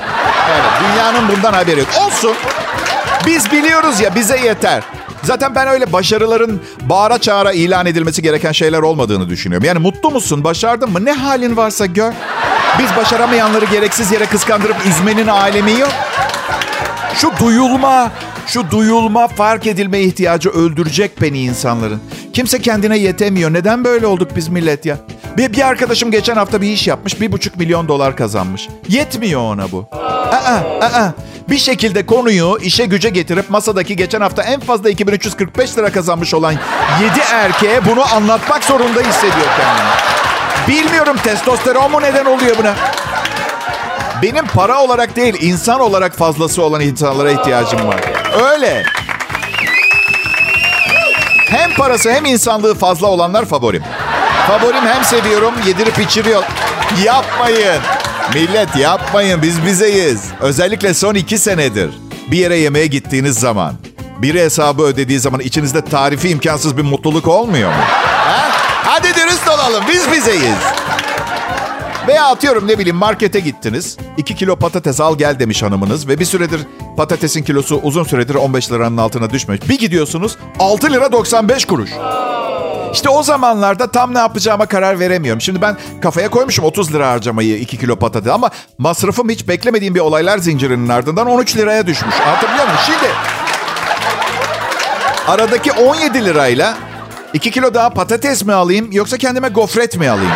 Evet, 0.51 0.65
dünyanın 0.81 1.29
bundan 1.37 1.53
haberi 1.53 1.81
yok. 1.81 1.89
Olsun. 2.07 2.35
Biz 3.27 3.53
biliyoruz 3.53 4.01
ya 4.01 4.15
bize 4.15 4.37
yeter. 4.41 4.83
Zaten 5.27 5.55
ben 5.55 5.69
öyle 5.69 5.93
başarıların 5.93 6.61
bağıra 6.81 7.19
çağıra 7.19 7.53
ilan 7.53 7.87
edilmesi 7.87 8.23
gereken 8.23 8.53
şeyler 8.53 8.79
olmadığını 8.79 9.29
düşünüyorum. 9.29 9.67
Yani 9.67 9.79
mutlu 9.79 10.11
musun, 10.11 10.45
başardın 10.45 10.91
mı? 10.93 11.05
Ne 11.05 11.13
halin 11.13 11.57
varsa 11.57 11.87
gör. 11.87 12.13
Biz 12.79 12.97
başaramayanları 12.97 13.65
gereksiz 13.65 14.13
yere 14.13 14.27
kıskandırıp 14.27 14.77
üzmenin 14.89 15.27
alemi 15.27 15.73
yok. 15.73 15.93
Şu 17.15 17.33
duyulma, 17.41 18.11
şu 18.47 18.71
duyulma, 18.71 19.29
fark 19.29 19.67
edilme 19.67 20.01
ihtiyacı 20.01 20.51
öldürecek 20.51 21.23
beni 21.23 21.41
insanların. 21.41 22.01
Kimse 22.33 22.61
kendine 22.61 22.99
yetemiyor. 22.99 23.53
Neden 23.53 23.85
böyle 23.85 24.07
olduk 24.07 24.31
biz 24.37 24.49
millet 24.49 24.87
ya? 24.87 24.99
Bir, 25.37 25.53
bir 25.53 25.67
arkadaşım 25.67 26.11
geçen 26.11 26.37
hafta 26.37 26.61
bir 26.61 26.69
iş 26.69 26.87
yapmış. 26.87 27.21
Bir 27.21 27.33
buçuk 27.33 27.57
milyon 27.57 27.89
dolar 27.89 28.17
kazanmış. 28.17 28.69
Yetmiyor 28.89 29.41
ona 29.41 29.73
bu. 29.73 29.89
Aa, 29.93 30.87
aa. 30.87 31.13
Bir 31.49 31.59
şekilde 31.59 32.07
konuyu 32.07 32.59
işe 32.63 32.87
güce 32.87 33.09
getirip 33.11 33.51
masadaki 33.51 33.97
geçen 33.97 34.21
hafta 34.21 34.43
en 34.43 34.61
fazla 34.61 34.91
2345 34.91 35.79
lira 35.79 35.93
kazanmış 35.93 36.35
olan 36.35 36.53
7 36.53 36.61
erkeğe 37.33 37.87
bunu 37.87 38.15
anlatmak 38.15 38.65
zorunda 38.65 39.01
hissediyor 39.01 39.47
kendini. 39.57 39.89
Bilmiyorum 40.69 41.17
testosteron 41.25 41.91
mu 41.91 42.03
neden 42.03 42.25
oluyor 42.25 42.59
buna? 42.59 42.75
Benim 44.23 44.47
para 44.47 44.83
olarak 44.83 45.17
değil, 45.17 45.37
insan 45.41 45.81
olarak 45.81 46.17
fazlası 46.17 46.63
olan 46.63 46.81
insanlara 46.81 47.31
ihtiyacım 47.31 47.89
var. 47.89 48.01
Öyle. 48.53 48.83
Hem 51.47 51.75
parası 51.75 52.13
hem 52.13 52.25
insanlığı 52.25 52.75
fazla 52.75 53.07
olanlar 53.07 53.45
favorim. 53.45 53.83
Favorim 54.47 54.87
hem 54.87 55.05
seviyorum, 55.05 55.55
yedirip 55.67 55.99
içiriyor. 55.99 56.43
Yapmayın. 57.05 57.83
Millet 58.35 58.77
yapmayın, 58.77 59.43
biz 59.43 59.67
bizeyiz. 59.67 60.21
Özellikle 60.41 60.95
son 60.95 61.15
iki 61.15 61.39
senedir. 61.39 61.91
Bir 62.31 62.37
yere 62.37 62.57
yemeğe 62.57 62.87
gittiğiniz 62.87 63.39
zaman, 63.39 63.75
biri 64.23 64.41
hesabı 64.41 64.83
ödediği 64.83 65.21
zaman 65.21 65.41
içinizde 65.41 65.85
tarifi 65.85 66.29
imkansız 66.29 66.77
bir 66.77 66.83
mutluluk 66.83 67.29
olmuyor 67.29 67.69
mu? 67.71 67.77
Ha? 67.79 68.49
Hadi 68.85 69.15
dürüst 69.15 69.49
olalım, 69.49 69.85
biz 69.89 70.13
bizeyiz. 70.13 70.59
Veya 72.09 72.27
atıyorum 72.27 72.69
ne 72.69 72.79
bileyim 72.79 72.97
markete 72.97 73.41
gittiniz. 73.41 73.97
2 74.17 74.35
kilo 74.35 74.57
patates 74.57 75.01
al 75.01 75.19
gel 75.19 75.39
demiş 75.39 75.63
hanımınız. 75.63 76.09
Ve 76.09 76.21
bir 76.21 76.25
süredir 76.25 76.61
patatesin 76.97 77.43
kilosu 77.43 77.81
uzun 77.83 78.05
süredir 78.05 78.35
15 78.35 78.73
liranın 78.73 78.97
altına 78.97 79.31
düşmüş. 79.31 79.69
Bir 79.69 79.79
gidiyorsunuz 79.79 80.37
6 80.59 80.93
lira 80.93 81.13
95 81.13 81.65
kuruş. 81.65 81.91
İşte 82.97 83.09
o 83.09 83.23
zamanlarda 83.23 83.91
tam 83.91 84.15
ne 84.15 84.19
yapacağıma 84.19 84.67
karar 84.67 85.01
veremiyorum. 85.01 85.41
Şimdi 85.41 85.63
ben 85.63 85.77
kafaya 86.03 86.29
koymuşum 86.31 86.65
30 86.65 86.95
lira 86.95 87.11
harcamayı 87.11 87.59
2 87.59 87.79
kilo 87.79 87.97
patates. 87.97 88.33
Ama 88.33 88.51
masrafım 88.79 89.29
hiç 89.31 89.49
beklemediğim 89.49 89.95
bir 89.95 90.01
olaylar 90.01 90.39
zincirinin 90.39 90.89
ardından 90.89 91.27
13 91.27 91.57
liraya 91.57 91.87
düşmüş. 91.87 92.15
Anlatabiliyor 92.27 92.65
muyum? 92.65 92.81
Şimdi 92.87 93.13
aradaki 95.29 95.73
17 95.73 96.25
lirayla 96.25 96.75
2 97.35 97.51
kilo 97.51 97.75
daha 97.75 97.91
patates 97.91 98.45
mi 98.45 98.53
alayım 98.53 98.93
yoksa 98.93 99.17
kendime 99.17 99.49
gofret 99.49 99.97
mi 99.97 100.11
alayım? 100.11 100.33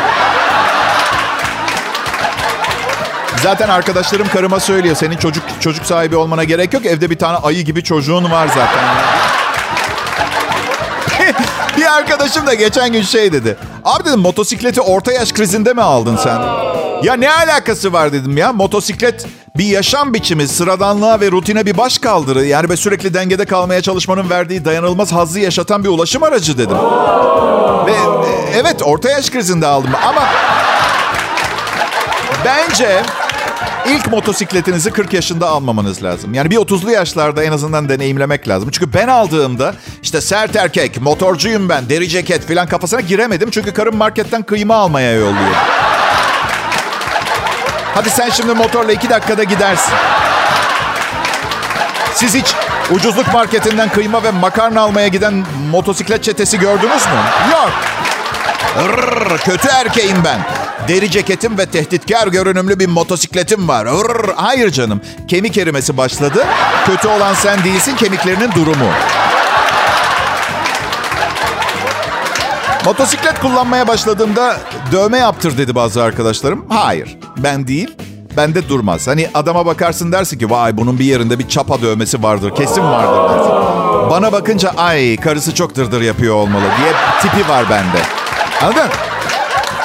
Zaten 3.42 3.68
arkadaşlarım 3.68 4.28
karıma 4.28 4.60
söylüyor. 4.60 4.96
Senin 4.96 5.16
çocuk 5.16 5.44
çocuk 5.60 5.86
sahibi 5.86 6.16
olmana 6.16 6.44
gerek 6.44 6.74
yok. 6.74 6.86
Evde 6.86 7.10
bir 7.10 7.18
tane 7.18 7.36
ayı 7.36 7.64
gibi 7.64 7.84
çocuğun 7.84 8.30
var 8.30 8.48
zaten. 8.48 9.19
Arkadaşım 11.90 12.46
da 12.46 12.54
geçen 12.54 12.92
gün 12.92 13.02
şey 13.02 13.32
dedi. 13.32 13.56
Abi 13.84 14.04
dedim 14.04 14.20
motosikleti 14.20 14.80
orta 14.80 15.12
yaş 15.12 15.32
krizinde 15.32 15.72
mi 15.72 15.82
aldın 15.82 16.16
sen? 16.16 16.40
Ya 17.02 17.14
ne 17.14 17.32
alakası 17.32 17.92
var 17.92 18.12
dedim 18.12 18.36
ya. 18.36 18.52
Motosiklet 18.52 19.26
bir 19.56 19.64
yaşam 19.64 20.14
biçimi, 20.14 20.48
sıradanlığa 20.48 21.20
ve 21.20 21.30
rutine 21.30 21.66
bir 21.66 21.78
baş 21.78 21.98
kaldırı. 21.98 22.46
Yani 22.46 22.68
ve 22.68 22.76
sürekli 22.76 23.14
dengede 23.14 23.44
kalmaya 23.44 23.82
çalışmanın 23.82 24.30
verdiği 24.30 24.64
dayanılmaz 24.64 25.12
hazzı 25.12 25.40
yaşatan 25.40 25.84
bir 25.84 25.88
ulaşım 25.88 26.22
aracı 26.22 26.58
dedim. 26.58 26.76
Ve 27.86 27.92
e, 27.92 28.58
evet 28.60 28.82
orta 28.84 29.10
yaş 29.10 29.30
krizinde 29.30 29.66
aldım 29.66 29.90
ama 30.08 30.22
bence 32.44 33.02
ilk 33.86 34.10
motosikletinizi 34.10 34.90
40 34.90 35.12
yaşında 35.12 35.48
almamanız 35.48 36.02
lazım. 36.02 36.34
Yani 36.34 36.50
bir 36.50 36.56
30'lu 36.56 36.90
yaşlarda 36.90 37.44
en 37.44 37.52
azından 37.52 37.88
deneyimlemek 37.88 38.48
lazım. 38.48 38.70
Çünkü 38.72 38.92
ben 38.94 39.08
aldığımda 39.08 39.74
işte 40.02 40.20
sert 40.20 40.56
erkek, 40.56 41.00
motorcuyum 41.00 41.68
ben, 41.68 41.88
deri 41.88 42.08
ceket 42.08 42.48
falan 42.48 42.66
kafasına 42.66 43.00
giremedim. 43.00 43.50
Çünkü 43.50 43.72
karım 43.72 43.96
marketten 43.96 44.42
kıyma 44.42 44.74
almaya 44.74 45.12
yolluyor. 45.12 45.54
Hadi 47.94 48.10
sen 48.10 48.30
şimdi 48.30 48.54
motorla 48.54 48.92
iki 48.92 49.10
dakikada 49.10 49.44
gidersin. 49.44 49.94
Siz 52.14 52.34
hiç 52.34 52.54
ucuzluk 52.90 53.32
marketinden 53.32 53.88
kıyma 53.88 54.22
ve 54.22 54.30
makarna 54.30 54.80
almaya 54.80 55.08
giden 55.08 55.44
motosiklet 55.70 56.24
çetesi 56.24 56.58
gördünüz 56.58 57.06
mü? 57.06 57.20
Yok. 57.52 57.70
Rrr, 58.78 59.38
kötü 59.38 59.68
erkeğim 59.68 60.24
ben. 60.24 60.59
Deri 60.88 61.10
ceketim 61.10 61.58
ve 61.58 61.66
tehditkar 61.66 62.26
görünümlü 62.26 62.78
bir 62.78 62.86
motosikletim 62.86 63.68
var. 63.68 63.86
Rrr, 63.86 64.30
hayır 64.36 64.70
canım. 64.70 65.00
Kemik 65.28 65.58
erimesi 65.58 65.96
başladı. 65.96 66.46
Kötü 66.86 67.08
olan 67.08 67.34
sen 67.34 67.64
değilsin, 67.64 67.96
kemiklerinin 67.96 68.52
durumu. 68.52 68.90
Motosiklet 72.84 73.40
kullanmaya 73.40 73.88
başladığımda 73.88 74.56
dövme 74.92 75.18
yaptır 75.18 75.58
dedi 75.58 75.74
bazı 75.74 76.02
arkadaşlarım. 76.02 76.66
Hayır, 76.68 77.18
ben 77.36 77.66
değil. 77.66 77.96
Bende 78.36 78.68
durmaz. 78.68 79.06
Hani 79.06 79.28
adama 79.34 79.66
bakarsın 79.66 80.12
dersin 80.12 80.38
ki 80.38 80.50
vay 80.50 80.76
bunun 80.76 80.98
bir 80.98 81.04
yerinde 81.04 81.38
bir 81.38 81.48
çapa 81.48 81.82
dövmesi 81.82 82.22
vardır. 82.22 82.54
Kesin 82.54 82.82
vardır 82.82 83.34
dersin. 83.34 83.52
Bana 84.10 84.32
bakınca 84.32 84.70
ay 84.76 85.16
karısı 85.16 85.54
çok 85.54 85.76
dırdır 85.76 86.00
yapıyor 86.00 86.34
olmalı 86.34 86.62
diye 86.62 86.92
tipi 87.22 87.48
var 87.48 87.64
bende. 87.70 88.02
Anladın? 88.62 88.90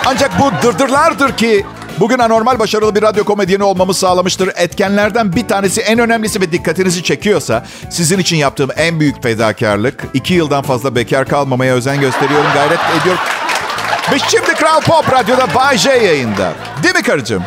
Ancak 0.08 0.40
bu 0.40 0.52
dırdırlardır 0.64 1.38
ki 1.38 1.66
bugün 2.00 2.20
anormal 2.20 2.60
başarılı 2.60 2.96
bir 2.96 3.02
radyo 3.02 3.24
komedyeni 3.24 3.64
olmamı 3.64 3.94
sağlamıştır. 3.94 4.50
Etkenlerden 4.56 5.34
bir 5.36 5.48
tanesi 5.48 5.82
en 5.82 6.00
önemlisi 6.00 6.42
ve 6.42 6.52
dikkatinizi 6.52 7.04
çekiyorsa 7.04 7.66
sizin 7.90 8.20
için 8.20 8.38
yaptığım 8.38 8.70
en 8.78 9.00
büyük 9.00 9.24
fedakarlık. 9.24 10.04
iki 10.14 10.34
yıldan 10.34 10.64
fazla 10.64 10.96
bekar 10.96 11.28
kalmamaya 11.28 11.74
özen 11.76 12.00
gösteriyorum, 12.02 12.48
gayret 12.54 12.80
ediyorum. 13.02 13.22
Biz 14.14 14.22
şimdi 14.32 14.54
Kral 14.54 14.82
Pop 14.82 15.12
Radyo'da 15.12 15.54
Bay 15.56 15.78
J 15.78 15.90
yayında. 15.90 16.54
Değil 16.84 16.96
mi 16.96 17.04
karıcığım? 17.04 17.44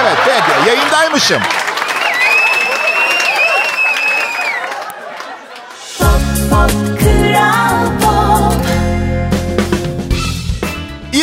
Evet, 0.00 0.16
peki. 0.26 0.68
Yayındaymışım. 0.68 1.38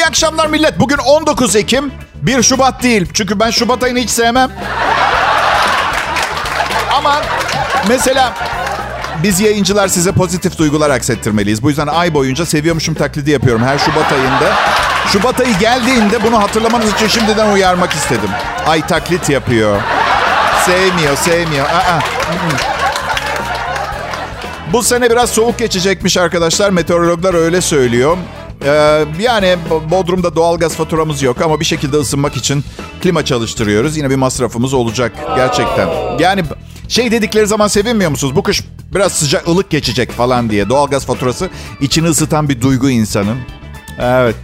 Akşamlar 0.09 0.47
millet. 0.47 0.79
Bugün 0.79 0.97
19 0.97 1.55
Ekim. 1.55 1.91
1 2.15 2.43
Şubat 2.43 2.83
değil. 2.83 3.07
Çünkü 3.13 3.39
ben 3.39 3.49
Şubat 3.49 3.83
ayını 3.83 3.99
hiç 3.99 4.09
sevmem. 4.09 4.51
Ama 6.97 7.21
mesela 7.87 8.33
biz 9.23 9.39
yayıncılar 9.39 9.87
size 9.87 10.11
pozitif 10.11 10.57
duygular 10.57 10.89
aksettirmeliyiz. 10.89 11.63
Bu 11.63 11.69
yüzden 11.69 11.87
ay 11.87 12.13
boyunca 12.13 12.45
seviyormuşum 12.45 12.95
taklidi 12.95 13.31
yapıyorum 13.31 13.63
her 13.63 13.77
Şubat 13.77 14.11
ayında. 14.11 14.53
Şubat 15.07 15.39
ayı 15.39 15.57
geldiğinde 15.57 16.23
bunu 16.23 16.41
hatırlamanız 16.41 16.93
için 16.93 17.07
şimdiden 17.07 17.53
uyarmak 17.53 17.93
istedim. 17.93 18.29
Ay 18.67 18.87
taklit 18.87 19.29
yapıyor. 19.29 19.81
Sevmiyor, 20.65 21.17
sevmiyor. 21.17 21.65
Aa. 21.65 21.99
Bu 24.73 24.83
sene 24.83 25.09
biraz 25.09 25.29
soğuk 25.29 25.59
geçecekmiş 25.59 26.17
arkadaşlar. 26.17 26.69
Meteorologlar 26.69 27.33
öyle 27.33 27.61
söylüyor. 27.61 28.17
Ee, 28.65 29.05
yani 29.19 29.55
Bodrum'da 29.91 30.35
doğalgaz 30.35 30.75
faturamız 30.75 31.21
yok 31.21 31.41
ama 31.41 31.59
bir 31.59 31.65
şekilde 31.65 31.97
ısınmak 31.97 32.37
için 32.37 32.63
klima 33.01 33.25
çalıştırıyoruz. 33.25 33.97
Yine 33.97 34.09
bir 34.09 34.15
masrafımız 34.15 34.73
olacak 34.73 35.11
gerçekten. 35.35 35.87
Yani 36.19 36.43
şey 36.87 37.11
dedikleri 37.11 37.47
zaman 37.47 37.67
sevinmiyor 37.67 38.11
musunuz? 38.11 38.35
Bu 38.35 38.43
kış 38.43 38.63
biraz 38.95 39.11
sıcak 39.11 39.47
ılık 39.47 39.69
geçecek 39.69 40.11
falan 40.11 40.49
diye. 40.49 40.69
Doğalgaz 40.69 41.05
faturası 41.05 41.49
içini 41.81 42.07
ısıtan 42.07 42.49
bir 42.49 42.61
duygu 42.61 42.89
insanın. 42.89 43.37
Evet. 43.99 44.35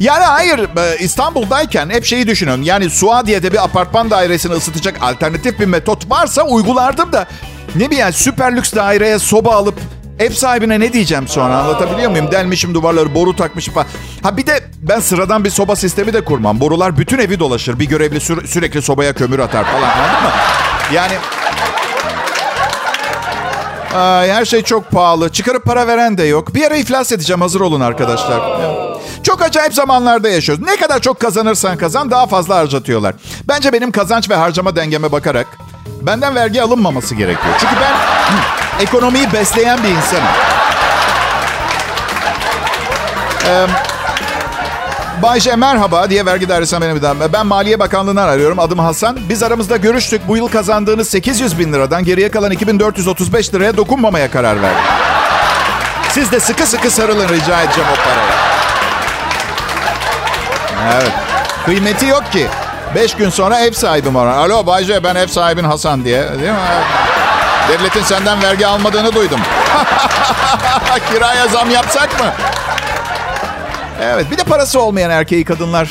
Yani 0.00 0.24
hayır 0.24 0.58
e, 0.58 0.98
İstanbul'dayken 0.98 1.90
hep 1.90 2.04
şeyi 2.04 2.26
düşünüyorum. 2.26 2.62
Yani 2.62 2.90
Suadiye'de 2.90 3.52
bir 3.52 3.64
apartman 3.64 4.10
dairesini 4.10 4.52
ısıtacak 4.52 5.02
alternatif 5.02 5.60
bir 5.60 5.66
metot 5.66 6.10
varsa 6.10 6.42
uygulardım 6.42 7.12
da. 7.12 7.26
Ne 7.76 7.90
bileyim 7.90 8.12
süper 8.12 8.56
lüks 8.56 8.74
daireye 8.74 9.18
soba 9.18 9.54
alıp 9.54 9.74
ev 10.18 10.30
sahibine 10.30 10.80
ne 10.80 10.92
diyeceğim 10.92 11.28
sonra 11.28 11.58
anlatabiliyor 11.58 12.10
muyum? 12.10 12.30
Delmişim 12.32 12.74
duvarları 12.74 13.14
boru 13.14 13.36
takmışım 13.36 13.74
falan. 13.74 13.86
Ha 14.22 14.36
bir 14.36 14.46
de 14.46 14.60
ben 14.82 15.00
sıradan 15.00 15.44
bir 15.44 15.50
soba 15.50 15.76
sistemi 15.76 16.12
de 16.12 16.24
kurmam. 16.24 16.60
Borular 16.60 16.98
bütün 16.98 17.18
evi 17.18 17.38
dolaşır. 17.40 17.78
Bir 17.78 17.84
görevli 17.88 18.16
sü- 18.16 18.46
sürekli 18.46 18.82
sobaya 18.82 19.12
kömür 19.12 19.38
atar 19.38 19.64
falan 19.64 19.88
anladın 19.88 20.22
mı? 20.22 20.30
Yani 20.92 21.12
Ay, 23.94 24.30
her 24.32 24.44
şey 24.44 24.62
çok 24.62 24.90
pahalı. 24.90 25.32
Çıkarıp 25.32 25.64
para 25.64 25.86
veren 25.86 26.18
de 26.18 26.22
yok. 26.24 26.54
Bir 26.54 26.66
ara 26.66 26.76
iflas 26.76 27.12
edeceğim. 27.12 27.40
Hazır 27.40 27.60
olun 27.60 27.80
arkadaşlar. 27.80 28.40
Çok 29.22 29.42
acayip 29.42 29.74
zamanlarda 29.74 30.28
yaşıyoruz. 30.28 30.64
Ne 30.64 30.76
kadar 30.76 31.00
çok 31.00 31.20
kazanırsan 31.20 31.76
kazan 31.76 32.10
daha 32.10 32.26
fazla 32.26 32.56
harcatıyorlar. 32.56 33.14
Bence 33.48 33.72
benim 33.72 33.90
kazanç 33.90 34.30
ve 34.30 34.34
harcama 34.34 34.76
dengeme 34.76 35.12
bakarak 35.12 35.46
benden 36.02 36.34
vergi 36.34 36.62
alınmaması 36.62 37.14
gerekiyor. 37.14 37.54
Çünkü 37.60 37.74
ben 37.80 37.92
ekonomiyi 38.80 39.32
besleyen 39.32 39.78
bir 39.82 39.88
insanım. 39.88 40.28
Ee, 43.48 43.66
Bayce 45.22 45.56
merhaba 45.56 46.10
diye 46.10 46.26
vergi 46.26 46.48
dairesine 46.48 46.80
beni 46.80 46.94
bir. 46.94 47.32
Ben 47.32 47.46
Maliye 47.46 47.78
Bakanlığı'ndan 47.78 48.28
arıyorum. 48.28 48.58
Adım 48.58 48.78
Hasan. 48.78 49.18
Biz 49.28 49.42
aramızda 49.42 49.76
görüştük. 49.76 50.28
Bu 50.28 50.36
yıl 50.36 50.48
kazandığınız 50.48 51.08
800 51.08 51.58
bin 51.58 51.72
liradan 51.72 52.04
geriye 52.04 52.30
kalan 52.30 52.50
2435 52.50 53.54
liraya 53.54 53.76
dokunmamaya 53.76 54.30
karar 54.30 54.62
verdik. 54.62 54.84
Siz 56.10 56.32
de 56.32 56.40
sıkı 56.40 56.66
sıkı 56.66 56.90
sarılın 56.90 57.28
rica 57.28 57.62
edeceğim 57.62 57.90
o 57.92 57.96
paraya. 58.04 58.36
Evet. 60.94 61.12
Kıymeti 61.64 62.06
yok 62.06 62.32
ki. 62.32 62.46
Beş 62.94 63.14
gün 63.14 63.30
sonra 63.30 63.60
ev 63.60 63.72
sahibim 63.72 64.14
var. 64.14 64.26
Alo 64.26 64.66
Bayce 64.66 65.04
ben 65.04 65.14
ev 65.14 65.26
sahibin 65.26 65.64
Hasan 65.64 66.04
diye. 66.04 66.22
Değil 66.22 66.52
mi? 66.52 66.58
Devletin 67.68 68.02
senden 68.02 68.42
vergi 68.42 68.66
almadığını 68.66 69.14
duydum. 69.14 69.40
Kiraya 71.12 71.48
zam 71.48 71.70
yapsak 71.70 72.20
mı? 72.20 72.26
Evet 74.02 74.30
bir 74.30 74.38
de 74.38 74.44
parası 74.44 74.80
olmayan 74.80 75.10
erkeği 75.10 75.44
kadınlar. 75.44 75.90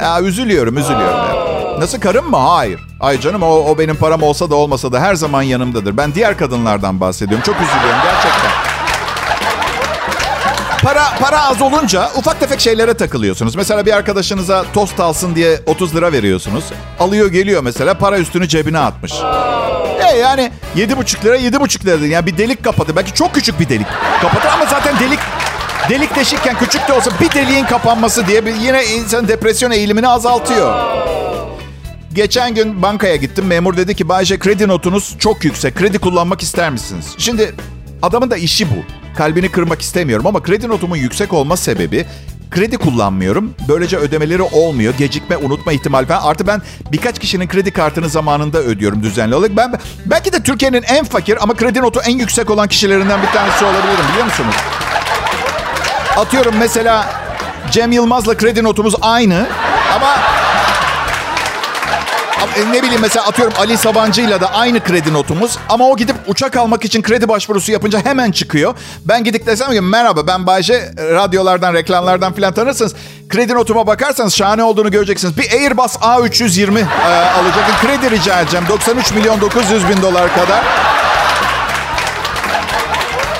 Ya, 0.00 0.20
üzülüyorum 0.20 0.78
üzülüyorum. 0.78 1.16
ya. 1.16 1.80
Nasıl 1.80 2.00
karım 2.00 2.30
mı? 2.30 2.36
Hayır. 2.36 2.80
Ay 3.00 3.20
canım 3.20 3.42
o, 3.42 3.46
o 3.46 3.78
benim 3.78 3.96
param 3.96 4.22
olsa 4.22 4.50
da 4.50 4.54
olmasa 4.54 4.92
da 4.92 5.00
her 5.00 5.14
zaman 5.14 5.42
yanımdadır. 5.42 5.96
Ben 5.96 6.14
diğer 6.14 6.38
kadınlardan 6.38 7.00
bahsediyorum. 7.00 7.44
Çok 7.46 7.54
üzülüyorum 7.54 8.00
gerçekten. 8.04 8.50
Para 10.82 11.04
para 11.20 11.44
az 11.48 11.62
olunca 11.62 12.10
ufak 12.16 12.40
tefek 12.40 12.60
şeylere 12.60 12.94
takılıyorsunuz. 12.94 13.54
Mesela 13.56 13.86
bir 13.86 13.92
arkadaşınıza 13.92 14.64
tost 14.74 15.00
alsın 15.00 15.34
diye 15.34 15.60
30 15.66 15.96
lira 15.96 16.12
veriyorsunuz. 16.12 16.64
Alıyor 17.00 17.26
geliyor 17.28 17.62
mesela 17.62 17.94
para 17.94 18.18
üstünü 18.18 18.48
cebine 18.48 18.78
atmış. 18.78 19.12
Yani 20.16 20.50
7,5 20.76 21.24
lira 21.24 21.36
7,5 21.36 21.84
lira. 21.86 22.06
Yani 22.06 22.26
bir 22.26 22.38
delik 22.38 22.64
kapatır. 22.64 22.96
Belki 22.96 23.14
çok 23.14 23.34
küçük 23.34 23.60
bir 23.60 23.68
delik 23.68 23.86
kapatır 24.22 24.48
ama 24.48 24.66
zaten 24.66 25.00
delik 25.00 25.18
delik 25.88 26.16
deşikken 26.16 26.58
küçük 26.58 26.88
de 26.88 26.92
olsa 26.92 27.10
bir 27.20 27.30
deliğin 27.30 27.64
kapanması 27.64 28.26
diye 28.26 28.46
bir, 28.46 28.54
yine 28.54 28.84
insanın 28.86 29.28
depresyon 29.28 29.70
eğilimini 29.70 30.08
azaltıyor. 30.08 30.74
Geçen 32.12 32.54
gün 32.54 32.82
bankaya 32.82 33.16
gittim. 33.16 33.46
Memur 33.46 33.76
dedi 33.76 33.94
ki 33.94 34.08
Bayce 34.08 34.38
kredi 34.38 34.68
notunuz 34.68 35.14
çok 35.18 35.44
yüksek. 35.44 35.74
Kredi 35.74 35.98
kullanmak 35.98 36.42
ister 36.42 36.70
misiniz? 36.70 37.06
Şimdi 37.18 37.54
adamın 38.02 38.30
da 38.30 38.36
işi 38.36 38.70
bu. 38.70 38.84
Kalbini 39.16 39.48
kırmak 39.48 39.80
istemiyorum 39.80 40.26
ama 40.26 40.42
kredi 40.42 40.68
notumun 40.68 40.96
yüksek 40.96 41.32
olma 41.32 41.56
sebebi 41.56 42.06
kredi 42.52 42.76
kullanmıyorum. 42.78 43.54
Böylece 43.68 43.96
ödemeleri 43.96 44.42
olmuyor. 44.42 44.94
Gecikme, 44.98 45.36
unutma 45.36 45.72
ihtimali 45.72 46.06
falan. 46.06 46.22
Artı 46.22 46.46
ben 46.46 46.62
birkaç 46.92 47.18
kişinin 47.18 47.48
kredi 47.48 47.70
kartını 47.70 48.08
zamanında 48.08 48.58
ödüyorum 48.58 49.02
düzenli 49.02 49.34
olarak. 49.34 49.56
Ben 49.56 49.80
belki 50.06 50.32
de 50.32 50.42
Türkiye'nin 50.42 50.82
en 50.82 51.04
fakir 51.04 51.38
ama 51.42 51.54
kredi 51.54 51.80
notu 51.80 52.00
en 52.06 52.18
yüksek 52.18 52.50
olan 52.50 52.68
kişilerinden 52.68 53.22
bir 53.22 53.26
tanesi 53.26 53.64
olabilirim 53.64 54.04
biliyor 54.10 54.24
musunuz? 54.24 54.54
Atıyorum 56.16 56.54
mesela 56.58 57.06
Cem 57.70 57.92
Yılmaz'la 57.92 58.36
kredi 58.36 58.64
notumuz 58.64 58.94
aynı 59.02 59.46
ama 59.96 60.16
ne 62.72 62.82
bileyim 62.82 63.00
mesela 63.00 63.26
atıyorum 63.26 63.54
Ali 63.58 63.76
Sabancı'yla 63.76 64.40
da 64.40 64.52
aynı 64.52 64.84
kredi 64.84 65.12
notumuz 65.12 65.58
ama 65.68 65.88
o 65.88 65.96
gidip 65.96 66.16
uçak 66.26 66.56
almak 66.56 66.84
için 66.84 67.02
kredi 67.02 67.28
başvurusu 67.28 67.72
yapınca 67.72 68.04
hemen 68.04 68.30
çıkıyor. 68.32 68.74
Ben 69.04 69.24
gidip 69.24 69.46
desem 69.46 69.72
ki 69.72 69.80
merhaba 69.80 70.26
ben 70.26 70.46
Bayce 70.46 70.92
radyolardan 70.98 71.74
reklamlardan 71.74 72.32
filan 72.32 72.54
tanırsınız. 72.54 72.94
Kredi 73.28 73.54
notuma 73.54 73.86
bakarsanız 73.86 74.34
şahane 74.34 74.62
olduğunu 74.62 74.90
göreceksiniz. 74.90 75.38
Bir 75.38 75.52
Airbus 75.52 75.96
A320 75.96 76.78
e, 76.78 76.84
alacaktım. 77.14 77.74
Kredi 77.82 78.10
rica 78.10 78.40
edeceğim. 78.40 78.66
93 78.68 79.12
milyon 79.12 79.40
900 79.40 79.88
bin 79.88 80.02
dolar 80.02 80.34
kadar. 80.34 80.64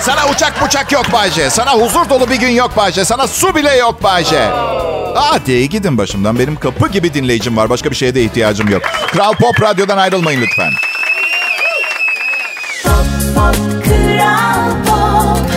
Sana 0.01 0.29
uçak 0.29 0.53
uçak 0.67 0.93
yok 0.93 1.13
Bayce. 1.13 1.51
Sana 1.51 1.75
huzur 1.75 2.09
dolu 2.09 2.31
bir 2.31 2.37
gün 2.37 2.51
yok 2.51 2.77
Bayce. 2.77 3.05
Sana 3.05 3.27
su 3.27 3.55
bile 3.55 3.77
yok 3.77 4.03
Bayce. 4.03 4.51
Hadi 5.15 5.69
gidin 5.69 5.99
başımdan. 5.99 6.39
Benim 6.39 6.57
kapı 6.57 6.89
gibi 6.89 7.15
dinleyicim 7.15 7.57
var. 7.57 7.71
Başka 7.71 7.91
bir 7.91 7.97
şeye 7.97 8.15
de 8.15 8.23
ihtiyacım 8.23 8.69
yok. 8.69 8.83
Kral 9.13 9.33
Pop 9.33 9.63
Radyo'dan 9.63 9.97
ayrılmayın 9.99 10.41
lütfen. 10.41 10.73
Pop 13.35 13.85
Kral 13.85 14.85
Pop 14.87 15.51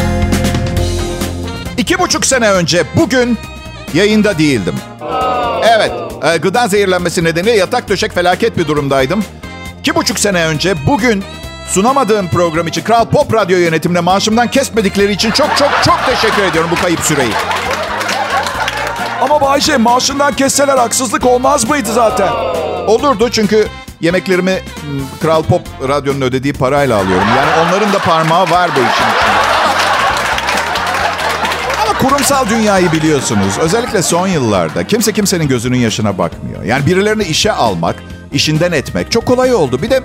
İki 1.77 1.99
buçuk 1.99 2.25
sene 2.25 2.51
önce 2.51 2.83
bugün 2.95 3.37
yayında 3.93 4.37
değildim. 4.37 4.75
Evet, 5.63 5.91
e, 6.23 6.37
gıda 6.37 6.67
zehirlenmesi 6.67 7.23
nedeniyle 7.23 7.57
yatak 7.57 7.89
döşek 7.89 8.13
felaket 8.13 8.57
bir 8.57 8.67
durumdaydım. 8.67 9.23
İki 9.79 9.95
buçuk 9.95 10.19
sene 10.19 10.45
önce 10.45 10.75
bugün 10.87 11.23
sunamadığım 11.67 12.27
program 12.29 12.67
için 12.67 12.81
Kral 12.81 13.05
Pop 13.05 13.33
Radyo 13.33 13.57
yönetimine 13.57 13.99
maaşımdan 13.99 14.51
kesmedikleri 14.51 15.11
için 15.11 15.31
çok 15.31 15.57
çok 15.57 15.69
çok 15.85 15.99
teşekkür 16.05 16.43
ediyorum 16.43 16.69
bu 16.77 16.81
kayıp 16.81 16.99
süreyi. 16.99 17.31
Ama 19.25 19.41
Bayşe 19.41 19.77
maaşından 19.77 20.33
kesseler 20.35 20.77
haksızlık 20.77 21.25
olmaz 21.25 21.69
mıydı 21.69 21.93
zaten? 21.93 22.29
Olurdu 22.87 23.29
çünkü 23.31 23.67
yemeklerimi 24.01 24.51
m, 24.51 24.59
Kral 25.21 25.43
Pop 25.43 25.61
Radyo'nun 25.87 26.21
ödediği 26.21 26.53
parayla 26.53 26.97
alıyorum. 26.97 27.27
Yani 27.37 27.67
onların 27.67 27.93
da 27.93 27.99
parmağı 27.99 28.49
var 28.49 28.69
bu 28.75 28.79
işin 28.79 28.89
içinde. 28.91 29.35
Ama 31.83 31.97
kurumsal 31.97 32.49
dünyayı 32.49 32.91
biliyorsunuz. 32.91 33.57
Özellikle 33.61 34.01
son 34.01 34.27
yıllarda 34.27 34.87
kimse 34.87 35.13
kimsenin 35.13 35.47
gözünün 35.47 35.77
yaşına 35.77 36.17
bakmıyor. 36.17 36.63
Yani 36.63 36.85
birilerini 36.85 37.23
işe 37.23 37.51
almak, 37.51 37.95
işinden 38.33 38.71
etmek 38.71 39.11
çok 39.11 39.25
kolay 39.25 39.53
oldu. 39.53 39.81
Bir 39.81 39.89
de 39.89 40.03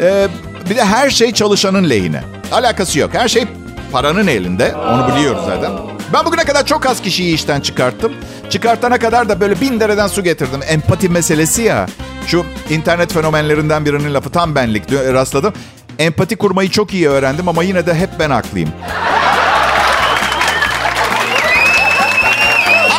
e, 0.00 0.28
bir 0.70 0.76
de 0.76 0.84
her 0.84 1.10
şey 1.10 1.32
çalışanın 1.32 1.90
lehine. 1.90 2.22
Alakası 2.52 2.98
yok. 2.98 3.10
Her 3.14 3.28
şey 3.28 3.44
paranın 3.92 4.26
elinde. 4.26 4.74
Onu 4.74 5.08
biliyoruz 5.14 5.42
zaten. 5.46 5.89
Ben 6.12 6.24
bugüne 6.24 6.44
kadar 6.44 6.66
çok 6.66 6.86
az 6.86 7.02
kişiyi 7.02 7.34
işten 7.34 7.60
çıkarttım. 7.60 8.12
Çıkartana 8.50 8.98
kadar 8.98 9.28
da 9.28 9.40
böyle 9.40 9.60
bin 9.60 9.80
dereden 9.80 10.06
su 10.06 10.24
getirdim. 10.24 10.60
Empati 10.68 11.08
meselesi 11.08 11.62
ya. 11.62 11.86
Şu 12.26 12.46
internet 12.70 13.12
fenomenlerinden 13.12 13.84
birinin 13.84 14.14
lafı 14.14 14.30
tam 14.30 14.54
benlik 14.54 14.92
rastladım. 14.92 15.54
Empati 15.98 16.36
kurmayı 16.36 16.70
çok 16.70 16.94
iyi 16.94 17.08
öğrendim 17.08 17.48
ama 17.48 17.62
yine 17.62 17.86
de 17.86 17.94
hep 17.94 18.10
ben 18.18 18.30
haklıyım. 18.30 18.70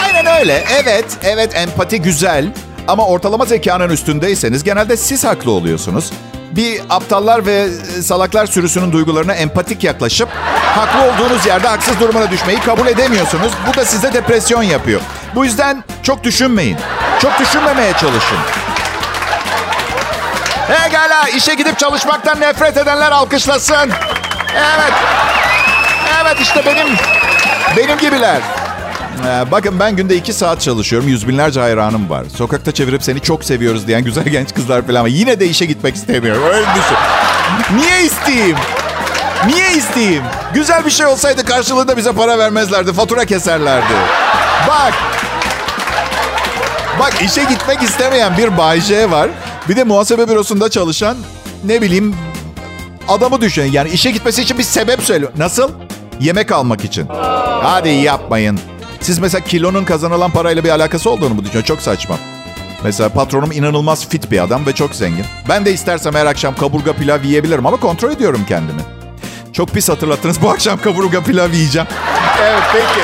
Aynen 0.04 0.38
şöyle 0.38 0.63
evet 0.84 1.06
evet 1.24 1.56
empati 1.56 2.02
güzel 2.02 2.54
ama 2.88 3.06
ortalama 3.08 3.45
zekanın 3.45 3.89
üstündeyseniz 3.89 4.63
genelde 4.63 4.97
siz 4.97 5.24
haklı 5.24 5.52
oluyorsunuz. 5.52 6.12
Bir 6.51 6.81
aptallar 6.89 7.45
ve 7.45 7.69
salaklar 8.01 8.45
sürüsünün 8.45 8.91
duygularına 8.91 9.33
empatik 9.33 9.83
yaklaşıp 9.83 10.29
haklı 10.75 11.01
olduğunuz 11.01 11.45
yerde 11.45 11.67
haksız 11.67 11.99
durumuna 11.99 12.31
düşmeyi 12.31 12.59
kabul 12.59 12.87
edemiyorsunuz. 12.87 13.51
Bu 13.67 13.77
da 13.77 13.85
size 13.85 14.13
depresyon 14.13 14.63
yapıyor. 14.63 15.01
Bu 15.35 15.45
yüzden 15.45 15.83
çok 16.03 16.23
düşünmeyin. 16.23 16.77
Çok 17.21 17.39
düşünmemeye 17.39 17.93
çalışın. 17.93 18.37
Hey 20.67 20.91
gala 20.91 21.29
işe 21.29 21.53
gidip 21.53 21.79
çalışmaktan 21.79 22.39
nefret 22.41 22.77
edenler 22.77 23.11
alkışlasın. 23.11 23.91
Evet. 24.55 24.93
Evet 26.21 26.37
işte 26.41 26.65
benim 26.65 26.87
benim 27.77 27.97
gibiler. 27.97 28.41
Ee, 29.27 29.51
bakın 29.51 29.79
ben 29.79 29.95
günde 29.95 30.15
iki 30.15 30.34
saat 30.34 30.62
çalışıyorum. 30.62 31.07
Yüz 31.07 31.27
binlerce 31.27 31.60
hayranım 31.60 32.10
var. 32.10 32.25
Sokakta 32.36 32.71
çevirip 32.71 33.03
seni 33.03 33.19
çok 33.19 33.43
seviyoruz 33.43 33.88
diyen 33.88 34.03
güzel 34.03 34.23
genç 34.31 34.53
kızlar 34.53 34.88
falan. 34.88 35.07
Yine 35.07 35.39
de 35.39 35.47
işe 35.47 35.65
gitmek 35.65 35.95
istemiyorum. 35.95 36.43
Öyle 36.53 36.65
düşün. 36.75 36.97
Niye 37.77 38.03
isteyeyim? 38.05 38.57
Niye 39.47 39.71
isteyeyim? 39.71 40.23
Güzel 40.53 40.86
bir 40.86 40.91
şey 40.91 41.05
olsaydı 41.05 41.45
karşılığında 41.45 41.97
bize 41.97 42.12
para 42.12 42.38
vermezlerdi. 42.38 42.93
Fatura 42.93 43.25
keserlerdi. 43.25 43.93
Bak. 44.67 44.93
Bak 46.99 47.13
işe 47.21 47.43
gitmek 47.43 47.81
istemeyen 47.81 48.38
bir 48.38 48.57
Bay 48.57 48.81
J 48.81 49.12
var. 49.12 49.29
Bir 49.69 49.75
de 49.75 49.84
muhasebe 49.84 50.29
bürosunda 50.29 50.69
çalışan 50.69 51.17
ne 51.63 51.81
bileyim 51.81 52.15
adamı 53.07 53.41
düşün. 53.41 53.71
Yani 53.71 53.89
işe 53.89 54.12
gitmesi 54.12 54.41
için 54.41 54.57
bir 54.57 54.63
sebep 54.63 55.01
söylüyor. 55.01 55.31
Nasıl? 55.38 55.71
Yemek 56.19 56.51
almak 56.51 56.86
için. 56.86 57.07
Hadi 57.63 57.89
yapmayın. 57.89 58.60
Siz 59.01 59.19
mesela 59.19 59.43
kilonun 59.43 59.83
kazanılan 59.85 60.31
parayla 60.31 60.63
bir 60.63 60.69
alakası 60.69 61.09
olduğunu 61.09 61.33
mu 61.33 61.39
düşünüyorsunuz? 61.43 61.67
Çok 61.67 61.81
saçma. 61.81 62.15
Mesela 62.83 63.09
patronum 63.09 63.51
inanılmaz 63.51 64.09
fit 64.09 64.31
bir 64.31 64.43
adam 64.43 64.65
ve 64.65 64.73
çok 64.73 64.95
zengin. 64.95 65.25
Ben 65.49 65.65
de 65.65 65.73
istersem 65.73 66.15
her 66.15 66.25
akşam 66.25 66.55
kaburga 66.55 66.93
pilav 66.93 67.23
yiyebilirim 67.23 67.65
ama 67.65 67.77
kontrol 67.77 68.11
ediyorum 68.11 68.45
kendimi. 68.47 68.81
Çok 69.53 69.69
pis 69.69 69.89
hatırlattınız. 69.89 70.41
Bu 70.41 70.49
akşam 70.49 70.81
kaburga 70.81 71.23
pilav 71.23 71.51
yiyeceğim. 71.51 71.87
evet 72.41 72.63
peki. 72.73 73.01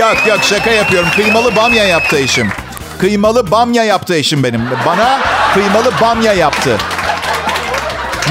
Yok 0.00 0.16
yok 0.26 0.38
şaka 0.42 0.70
yapıyorum. 0.70 1.08
Kıymalı 1.16 1.56
bamya 1.56 1.84
yaptı 1.84 2.16
eşim. 2.18 2.48
Kıymalı 2.98 3.50
bamya 3.50 3.84
yaptı 3.84 4.14
eşim 4.14 4.42
benim. 4.42 4.62
Bana 4.86 5.20
kıymalı 5.54 5.92
bamya 6.00 6.32
yaptı. 6.32 6.78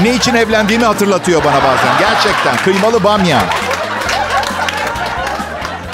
Ne 0.02 0.14
için 0.14 0.34
evlendiğimi 0.34 0.84
hatırlatıyor 0.84 1.44
bana 1.44 1.56
bazen. 1.56 1.98
Gerçekten 1.98 2.56
kıymalı 2.56 3.04
bamya. 3.04 3.40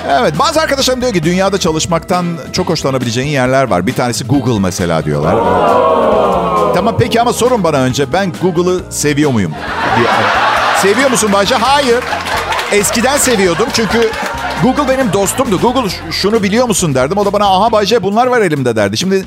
Evet 0.08 0.38
bazı 0.38 0.60
arkadaşlarım 0.60 1.00
diyor 1.00 1.12
ki 1.12 1.22
dünyada 1.22 1.58
çalışmaktan 1.58 2.26
çok 2.52 2.68
hoşlanabileceğin 2.68 3.28
yerler 3.28 3.64
var. 3.70 3.86
Bir 3.86 3.94
tanesi 3.94 4.24
Google 4.24 4.60
mesela 4.60 5.04
diyorlar. 5.04 5.36
Tamam 6.74 6.96
peki 6.98 7.20
ama 7.20 7.32
sorun 7.32 7.64
bana 7.64 7.76
önce 7.76 8.12
ben 8.12 8.32
Google'ı 8.42 8.92
seviyor 8.92 9.30
muyum? 9.30 9.52
Seviyor 10.82 11.10
musun 11.10 11.32
Bayce? 11.32 11.54
Hayır. 11.54 12.04
Eskiden 12.72 13.16
seviyordum 13.16 13.66
çünkü 13.72 14.10
Google 14.62 14.88
benim 14.88 15.12
dostumdu. 15.12 15.60
Google 15.60 15.90
şunu 16.10 16.42
biliyor 16.42 16.66
musun 16.66 16.94
derdim. 16.94 17.18
O 17.18 17.24
da 17.24 17.32
bana 17.32 17.46
aha 17.46 17.72
Bayce 17.72 18.02
bunlar 18.02 18.26
var 18.26 18.40
elimde 18.40 18.76
derdi. 18.76 18.96
Şimdi 18.96 19.24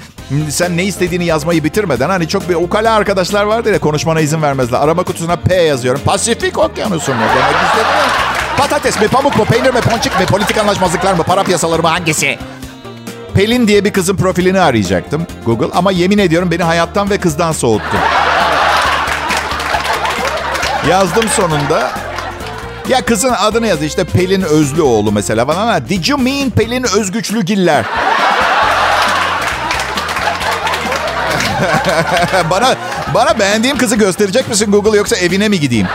sen 0.50 0.78
ne 0.78 0.84
istediğini 0.84 1.26
yazmayı 1.26 1.64
bitirmeden 1.64 2.10
hani 2.10 2.28
çok 2.28 2.50
bir 2.50 2.56
ukala 2.56 2.94
arkadaşlar 2.94 3.44
vardır 3.44 3.74
ya 3.74 3.80
konuşmana 3.80 4.20
izin 4.20 4.42
vermezler. 4.42 4.80
Arama 4.80 5.04
kutusuna 5.04 5.36
P 5.36 5.56
yazıyorum. 5.56 6.02
Pasifik 6.06 6.58
okyanusu 6.58 7.12
mu 7.12 7.22
demek 7.36 7.64
istedim. 7.68 8.29
Patates 8.60 9.00
mi, 9.00 9.08
pamuk 9.08 9.38
mu, 9.38 9.46
peynir 9.46 9.74
mi, 9.74 9.82
ponçik 9.82 10.20
mi, 10.20 10.26
politik 10.26 10.58
anlaşmazlıklar 10.58 11.14
mı, 11.14 11.24
para 11.24 11.44
piyasaları 11.44 11.82
mı 11.82 11.88
hangisi? 11.88 12.40
Pelin 13.34 13.68
diye 13.68 13.86
bir 13.86 13.94
kızın 13.94 14.16
profilini 14.16 14.60
arayacaktım 14.60 15.28
Google 15.46 15.68
ama 15.74 15.92
yemin 15.92 16.18
ediyorum 16.18 16.52
beni 16.52 16.64
hayattan 16.64 17.10
ve 17.10 17.18
kızdan 17.18 17.52
soğuttu. 17.52 17.98
Yazdım 20.90 21.30
sonunda. 21.30 21.92
Ya 22.90 23.06
kızın 23.06 23.34
adını 23.40 23.68
yaz 23.68 23.84
işte 23.84 24.04
Pelin 24.04 24.42
Özlüoğlu 24.42 25.12
mesela 25.12 25.46
falan 25.46 25.62
ama 25.62 25.90
did 25.90 26.06
you 26.06 26.20
mean 26.20 26.50
Pelin 26.50 26.84
Özgüçlügiller? 26.84 27.86
bana 32.50 32.76
bana 33.14 33.40
beğendiğim 33.40 33.78
kızı 33.78 33.96
gösterecek 33.96 34.50
misin 34.50 34.72
Google 34.72 34.98
yoksa 34.98 35.16
evine 35.16 35.50
mi 35.50 35.60
gideyim? 35.60 35.88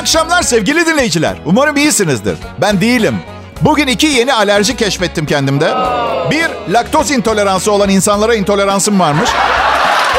Akşamlar 0.00 0.42
sevgili 0.42 0.86
dinleyiciler. 0.86 1.36
Umarım 1.44 1.76
iyisinizdir. 1.76 2.38
Ben 2.60 2.80
değilim. 2.80 3.16
Bugün 3.60 3.86
iki 3.86 4.06
yeni 4.06 4.34
alerji 4.34 4.76
keşfettim 4.76 5.26
kendimde. 5.26 5.74
Bir, 6.30 6.72
laktoz 6.72 7.10
intoleransı 7.10 7.72
olan 7.72 7.88
insanlara 7.88 8.34
intoleransım 8.34 9.00
varmış. 9.00 9.30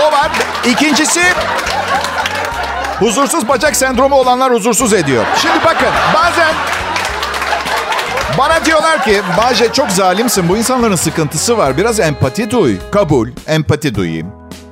O 0.02 0.12
var. 0.12 0.32
İkincisi, 0.66 1.22
huzursuz 3.00 3.48
bacak 3.48 3.76
sendromu 3.76 4.16
olanlar 4.16 4.54
huzursuz 4.54 4.94
ediyor. 4.94 5.26
Şimdi 5.42 5.66
bakın, 5.66 5.90
bazen 6.16 6.54
bana 8.38 8.66
diyorlar 8.66 9.04
ki, 9.04 9.22
Bahçe 9.38 9.74
çok 9.74 9.90
zalimsin, 9.90 10.50
bu 10.50 10.58
insanların 10.58 10.96
sıkıntısı 10.96 11.58
var. 11.58 11.78
Biraz 11.78 12.00
empati 12.00 12.52
duy. 12.52 12.78
Kabul, 12.92 13.28
empati 13.48 13.96
duyayım. 13.96 14.28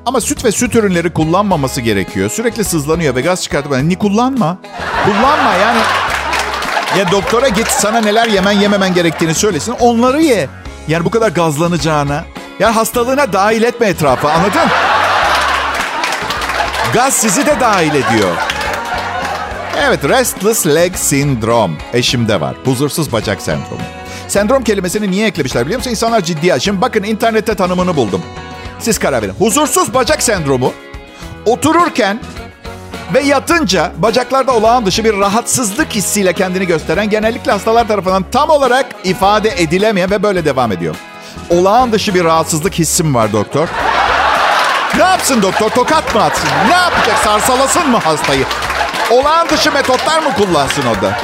Ama 0.06 0.22
süt 0.22 0.46
ve 0.46 0.52
süt 0.52 0.76
ürünleri 0.76 1.14
kullanmaması 1.14 1.82
gerekiyor. 1.82 2.30
Sürekli 2.30 2.64
sızlanıyor 2.64 3.16
ve 3.16 3.22
gaz 3.22 3.44
çıkartıp 3.44 3.84
ni 3.84 3.96
kullanma. 3.96 4.58
Kullanma 5.10 5.54
yani. 5.54 5.80
Ya 6.98 7.12
doktora 7.12 7.48
git 7.48 7.68
sana 7.68 8.02
neler 8.02 8.28
yemen 8.28 8.52
yememen 8.52 8.94
gerektiğini 8.94 9.34
söylesin. 9.34 9.76
Onları 9.80 10.22
ye. 10.22 10.50
Yani 10.88 11.06
bu 11.06 11.10
kadar 11.10 11.30
gazlanacağına. 11.30 12.24
Ya 12.60 12.76
hastalığına 12.76 13.34
dahil 13.34 13.64
etme 13.64 13.88
etrafa 13.88 14.32
anladın? 14.32 14.70
Gaz 16.94 17.14
sizi 17.14 17.46
de 17.46 17.60
dahil 17.60 17.90
ediyor. 17.90 18.36
Evet, 19.78 20.04
restless 20.04 20.68
leg 20.68 20.96
syndrome 20.96 21.74
eşimde 21.94 22.42
var. 22.42 22.56
Huzursuz 22.66 23.12
bacak 23.12 23.42
sendromu. 23.42 23.82
Sendrom 24.28 24.64
kelimesini 24.64 25.12
niye 25.12 25.28
eklemişler 25.28 25.66
biliyor 25.66 25.80
musun? 25.80 25.92
İnsanlar 25.92 26.22
ciddi. 26.22 26.56
Şimdi 26.60 26.82
bakın 26.82 27.04
internette 27.04 27.56
tanımını 27.56 27.96
buldum. 27.96 28.22
Siz 28.80 29.00
karar 29.00 29.22
verin. 29.22 29.34
Huzursuz 29.40 29.94
bacak 29.94 30.24
sendromu 30.24 30.74
otururken 31.46 32.20
ve 33.14 33.20
yatınca 33.20 33.92
bacaklarda 33.98 34.52
olağan 34.56 34.86
dışı 34.86 35.04
bir 35.04 35.18
rahatsızlık 35.18 35.96
hissiyle 35.96 36.34
kendini 36.34 36.68
gösteren 36.68 37.10
genellikle 37.10 37.52
hastalar 37.52 37.88
tarafından 37.88 38.26
tam 38.32 38.50
olarak 38.50 38.86
ifade 39.04 39.50
edilemeyen 39.62 40.12
ve 40.12 40.24
böyle 40.24 40.46
devam 40.46 40.72
ediyor. 40.72 40.96
Olağan 41.50 41.92
dışı 41.92 42.16
bir 42.16 42.24
rahatsızlık 42.24 42.74
hissim 42.74 43.16
var 43.16 43.34
doktor. 43.34 43.68
Ne 44.98 45.04
yapsın 45.04 45.42
doktor? 45.42 45.70
Tokat 45.70 46.16
mı 46.16 46.24
atsın? 46.24 46.48
Ne 46.70 46.76
yapacak? 46.76 47.18
Sarsalasın 47.24 47.90
mı 47.90 47.98
hastayı? 47.98 48.46
Olağan 49.12 49.50
dışı 49.50 49.72
metotlar 49.72 50.20
mı 50.24 50.30
kullansın 50.38 50.84
o 50.88 51.02
da? 51.02 51.18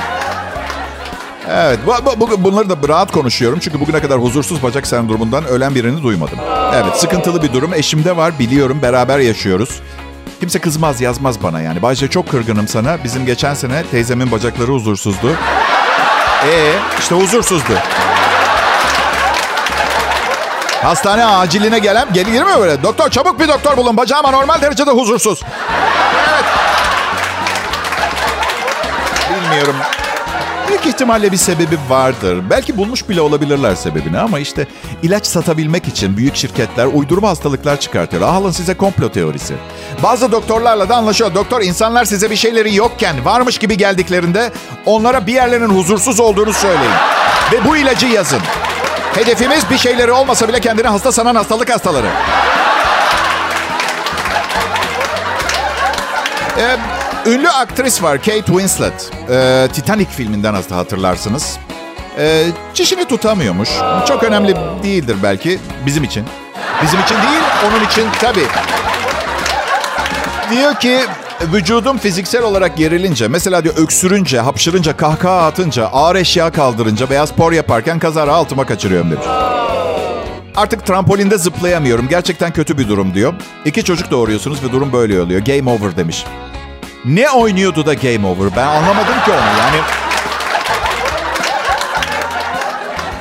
Evet, 1.52 1.80
bu, 1.86 1.94
bu- 2.06 2.20
bu- 2.32 2.44
bunları 2.44 2.70
da 2.70 2.76
rahat 2.88 3.12
konuşuyorum. 3.12 3.60
Çünkü 3.60 3.80
bugüne 3.80 4.00
kadar 4.02 4.20
huzursuz 4.20 4.64
bacak 4.64 4.88
sendromundan 4.88 5.46
ölen 5.46 5.76
birini 5.76 6.04
duymadım. 6.04 6.40
Evet, 6.76 6.98
sıkıntılı 6.98 7.44
bir 7.44 7.54
durum. 7.54 7.74
Eşimde 7.74 8.18
var, 8.18 8.40
biliyorum. 8.40 8.80
Beraber 8.82 9.20
yaşıyoruz. 9.20 9.70
Kimse 10.40 10.60
kızmaz, 10.60 11.02
yazmaz 11.02 11.44
bana 11.44 11.62
yani. 11.62 11.82
Bayce 11.82 12.08
çok 12.08 12.30
kırgınım 12.30 12.68
sana. 12.68 13.04
Bizim 13.04 13.26
geçen 13.26 13.54
sene 13.54 13.84
teyzemin 13.92 14.32
bacakları 14.32 14.72
huzursuzdu. 14.72 15.36
Ee, 16.48 16.74
işte 17.00 17.16
huzursuzdu. 17.16 17.74
Hastane 20.84 21.26
aciline 21.26 21.80
gelen 21.80 22.14
gelir 22.14 22.44
mi 22.44 22.60
böyle? 22.60 22.84
Doktor 22.84 23.10
çabuk 23.10 23.40
bir 23.40 23.48
doktor 23.48 23.78
bulun. 23.78 23.98
Bacağım 23.98 24.26
anormal 24.26 24.62
derecede 24.62 24.92
huzursuz. 24.92 25.42
Büyük 30.86 30.96
ihtimalle 30.96 31.32
bir 31.32 31.38
sebebi 31.38 31.78
vardır. 31.90 32.44
Belki 32.50 32.78
bulmuş 32.78 33.10
bile 33.10 33.22
olabilirler 33.22 33.76
sebebini 33.76 34.20
ama 34.20 34.40
işte 34.40 34.68
ilaç 35.02 35.26
satabilmek 35.26 35.88
için 35.88 36.18
büyük 36.18 36.36
şirketler 36.36 36.86
uydurma 36.86 37.30
hastalıklar 37.30 37.80
çıkartıyorlar. 37.80 38.34
Alın 38.34 38.52
size 38.52 38.74
komplo 38.74 39.10
teorisi. 39.10 39.54
Bazı 40.04 40.32
doktorlarla 40.32 40.90
da 40.90 40.96
anlaşıyor. 40.96 41.36
Doktor 41.36 41.62
insanlar 41.62 42.06
size 42.06 42.32
bir 42.32 42.36
şeyleri 42.36 42.76
yokken 42.76 43.26
varmış 43.26 43.58
gibi 43.58 43.78
geldiklerinde 43.78 44.52
onlara 44.86 45.28
bir 45.28 45.34
yerlerinin 45.34 45.70
huzursuz 45.70 46.20
olduğunu 46.20 46.54
söyleyin. 46.54 46.94
Ve 47.52 47.66
bu 47.66 47.78
ilacı 47.78 48.08
yazın. 48.08 48.42
Hedefimiz 49.14 49.70
bir 49.70 49.78
şeyleri 49.78 50.12
olmasa 50.12 50.48
bile 50.48 50.60
kendini 50.60 50.88
hasta 50.88 51.12
sanan 51.12 51.36
hastalık 51.36 51.70
hastaları. 51.70 52.08
Ee, 56.58 56.78
ünlü 57.26 57.50
aktris 57.50 58.04
var 58.04 58.18
Kate 58.18 58.46
Winslet. 58.46 59.12
Ee, 59.30 59.68
Titanic 59.74 60.10
filminden 60.12 60.54
hasta 60.54 60.76
hatırlarsınız. 60.76 61.58
Ee, 62.18 62.44
çişini 62.74 63.06
tutamıyormuş. 63.06 63.70
Çok 64.08 64.24
önemli 64.24 64.56
değildir 64.84 65.18
belki 65.24 65.60
bizim 65.86 66.04
için. 66.04 66.26
Bizim 66.84 67.00
için 67.00 67.16
değil, 67.16 67.44
onun 67.68 67.86
için 67.86 68.04
tabii. 68.22 68.46
Diyor 70.52 70.76
ki 70.76 71.00
vücudum 71.54 71.98
fiziksel 71.98 72.44
olarak 72.44 72.78
gerilince, 72.78 73.28
mesela 73.28 73.64
diyor 73.64 73.76
öksürünce, 73.78 74.40
hapşırınca, 74.40 74.98
kahkaha 74.98 75.46
atınca, 75.46 75.86
ağır 75.88 76.16
eşya 76.16 76.52
kaldırınca 76.52 77.10
veya 77.10 77.28
spor 77.28 77.52
yaparken 77.52 78.00
kazara 78.00 78.34
altıma 78.34 78.66
kaçırıyorum 78.66 79.12
demiş. 79.12 79.26
Artık 80.56 80.86
trambolinde 80.86 81.38
zıplayamıyorum. 81.38 82.08
Gerçekten 82.08 82.54
kötü 82.54 82.78
bir 82.78 82.88
durum 82.88 83.14
diyor. 83.14 83.34
İki 83.66 83.84
çocuk 83.84 84.12
doğuruyorsunuz 84.12 84.64
ve 84.64 84.72
durum 84.72 84.94
böyle 84.94 85.22
oluyor. 85.22 85.42
Game 85.42 85.72
over 85.72 85.98
demiş. 85.98 86.26
Ne 87.06 87.30
oynuyordu 87.30 87.86
da 87.86 87.94
game 87.94 88.28
over? 88.28 88.56
Ben 88.56 88.68
anlamadım 88.68 89.14
ki 89.26 89.32
onu. 89.32 89.60
Yani 89.60 89.82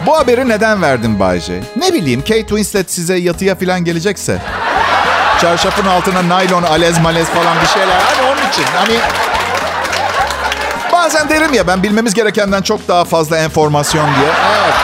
Bu 0.07 0.19
haberi 0.19 0.49
neden 0.49 0.83
verdin 0.83 1.21
Bayce? 1.21 1.61
Ne 1.77 1.93
bileyim 1.93 2.21
Kate 2.21 2.47
Winslet 2.47 2.93
size 2.93 3.15
yatıya 3.17 3.55
falan 3.55 3.85
gelecekse. 3.85 4.39
Çarşafın 5.41 5.87
altına 5.87 6.29
naylon, 6.29 6.63
alez 6.63 7.01
malez 7.01 7.29
falan 7.29 7.57
bir 7.63 7.67
şeyler. 7.67 7.97
Hani 8.01 8.29
onun 8.29 8.51
için. 8.51 8.65
Hani 8.75 8.99
bazen 10.93 11.29
derim 11.29 11.55
ya 11.55 11.67
ben 11.67 11.83
bilmemiz 11.83 12.15
gerekenden 12.15 12.63
çok 12.63 12.89
daha 12.89 13.05
fazla 13.05 13.39
enformasyon 13.39 14.07
diye. 14.07 14.31
Evet. 14.63 14.75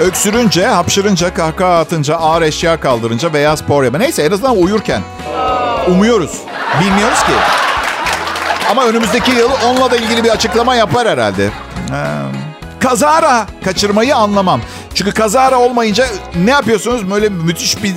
Öksürünce, 0.00 0.66
hapşırınca, 0.66 1.34
kahkaha 1.34 1.78
atınca, 1.78 2.16
ağır 2.16 2.42
eşya 2.42 2.80
kaldırınca 2.80 3.32
veya 3.32 3.56
spor 3.56 3.84
yapma. 3.84 3.98
Neyse 3.98 4.22
en 4.22 4.30
azından 4.30 4.56
uyurken. 4.56 5.02
Umuyoruz. 5.90 6.32
Bilmiyoruz 6.80 7.18
ki. 7.18 7.32
Ama 8.70 8.84
önümüzdeki 8.84 9.30
yıl 9.30 9.50
onunla 9.66 9.90
da 9.90 9.96
ilgili 9.96 10.24
bir 10.24 10.30
açıklama 10.30 10.74
yapar 10.74 11.08
herhalde. 11.08 11.50
Ha. 11.90 12.06
Kazara 12.80 13.46
kaçırmayı 13.64 14.16
anlamam. 14.16 14.60
Çünkü 14.94 15.12
kazara 15.12 15.58
olmayınca 15.58 16.06
ne 16.34 16.50
yapıyorsunuz? 16.50 17.10
Böyle 17.10 17.28
müthiş 17.28 17.82
bir 17.82 17.94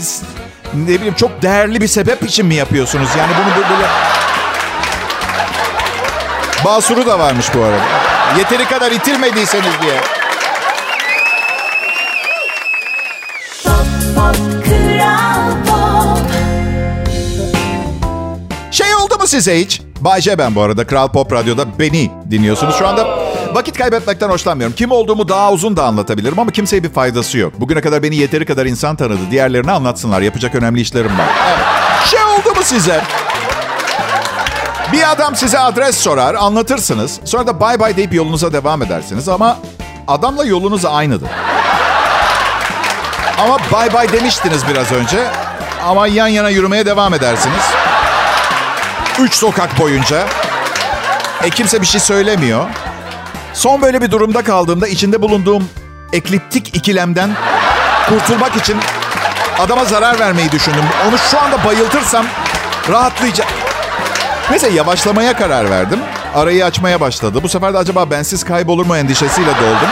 ne 0.74 0.88
bileyim 0.88 1.14
çok 1.14 1.42
değerli 1.42 1.82
bir 1.82 1.88
sebep 1.88 2.24
için 2.24 2.46
mi 2.46 2.56
yapıyorsunuz? 2.56 3.10
Yani 3.18 3.32
bunu 3.38 3.56
böyle 3.70 3.88
Basuru 6.66 7.06
da 7.06 7.20
varmış 7.20 7.46
bu 7.56 7.64
arada. 7.64 7.84
Yeteri 8.38 8.66
kadar 8.66 8.92
itilmediyseniz 8.92 9.82
diye. 9.82 10.23
Size 19.34 19.60
hiç? 19.60 19.82
Bayce 20.02 20.38
ben 20.38 20.56
bu 20.56 20.62
arada. 20.62 20.88
Kral 20.88 21.08
Pop 21.08 21.34
Radyo'da 21.34 21.80
beni 21.80 22.12
dinliyorsunuz. 22.32 22.76
Şu 22.76 22.88
anda 22.88 23.20
vakit 23.54 23.78
kaybetmekten 23.78 24.30
hoşlanmıyorum. 24.30 24.76
Kim 24.76 24.92
olduğumu 24.92 25.30
daha 25.30 25.52
uzun 25.52 25.78
da 25.78 25.86
anlatabilirim 25.86 26.40
ama 26.40 26.52
kimseye 26.52 26.84
bir 26.84 26.90
faydası 26.90 27.38
yok. 27.38 27.54
Bugüne 27.60 27.82
kadar 27.82 28.04
beni 28.04 28.16
yeteri 28.16 28.46
kadar 28.46 28.66
insan 28.66 28.96
tanıdı. 28.96 29.20
Diğerlerini 29.32 29.72
anlatsınlar. 29.72 30.22
Yapacak 30.22 30.56
önemli 30.56 30.82
işlerim 30.82 31.20
var. 31.20 31.28
Evet. 31.48 31.66
Şey 32.06 32.24
oldu 32.24 32.58
mu 32.58 32.64
size? 32.64 33.02
Bir 34.92 35.12
adam 35.12 35.36
size 35.36 35.60
adres 35.60 35.98
sorar, 35.98 36.36
anlatırsınız. 36.36 37.20
Sonra 37.26 37.48
da 37.48 37.60
bay 37.60 37.80
bay 37.80 37.98
deyip 37.98 38.14
yolunuza 38.14 38.54
devam 38.54 38.82
edersiniz 38.82 39.30
ama 39.30 39.58
adamla 40.08 40.46
yolunuz 40.46 40.86
aynıdır. 40.86 41.30
Ama 43.40 43.58
bay 43.72 43.94
bay 43.94 44.12
demiştiniz 44.12 44.68
biraz 44.68 44.92
önce. 44.92 45.28
Ama 45.86 46.08
yan 46.08 46.28
yana 46.28 46.50
yürümeye 46.50 46.86
devam 46.86 47.14
edersiniz. 47.14 47.64
Üç 49.20 49.34
sokak 49.34 49.80
boyunca. 49.80 50.28
E 51.44 51.50
kimse 51.50 51.82
bir 51.82 51.86
şey 51.86 52.02
söylemiyor. 52.02 52.70
Son 53.54 53.82
böyle 53.82 54.02
bir 54.02 54.12
durumda 54.12 54.44
kaldığımda 54.44 54.88
içinde 54.88 55.22
bulunduğum 55.22 55.70
ekliptik 56.14 56.76
ikilemden 56.76 57.30
kurtulmak 58.10 58.56
için 58.56 58.78
adama 59.60 59.86
zarar 59.86 60.20
vermeyi 60.20 60.52
düşündüm. 60.52 60.84
Onu 61.10 61.18
şu 61.18 61.40
anda 61.42 61.66
bayıltırsam 61.66 62.26
rahatlayacak. 62.90 63.48
Neyse 64.50 64.70
yavaşlamaya 64.70 65.34
karar 65.38 65.70
verdim. 65.70 66.00
Arayı 66.36 66.66
açmaya 66.66 67.02
başladı. 67.02 67.40
Bu 67.44 67.50
sefer 67.50 67.74
de 67.74 67.78
acaba 67.78 68.12
bensiz 68.12 68.44
kaybolur 68.44 68.86
mu 68.86 68.98
endişesiyle 68.98 69.52
doldum. 69.52 69.90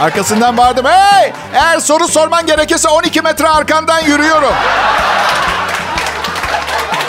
Arkasından 0.00 0.56
bağırdım. 0.56 0.86
Hey! 0.86 1.32
Eğer 1.54 1.80
soru 1.80 2.08
sorman 2.08 2.46
gerekirse 2.46 2.88
12 2.88 3.22
metre 3.22 3.48
arkandan 3.48 4.00
yürüyorum. 4.00 4.52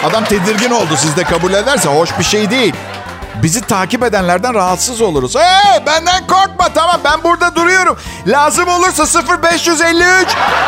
Adam 0.06 0.24
tedirgin 0.26 0.72
oldu. 0.72 0.94
Siz 0.98 1.18
de 1.18 1.24
kabul 1.24 1.54
ederse 1.54 1.90
hoş 1.90 2.20
bir 2.20 2.24
şey 2.24 2.50
değil. 2.50 2.74
Bizi 3.44 3.62
takip 3.62 4.04
edenlerden 4.04 4.54
rahatsız 4.54 5.02
oluruz. 5.02 5.36
Hey 5.36 5.86
benden 5.86 6.28
korkma 6.28 6.74
tamam 6.74 7.02
ben 7.04 7.24
burada 7.24 7.56
duruyorum. 7.56 7.98
Lazım 8.28 8.68
olursa 8.68 9.24
0553 9.44 10.28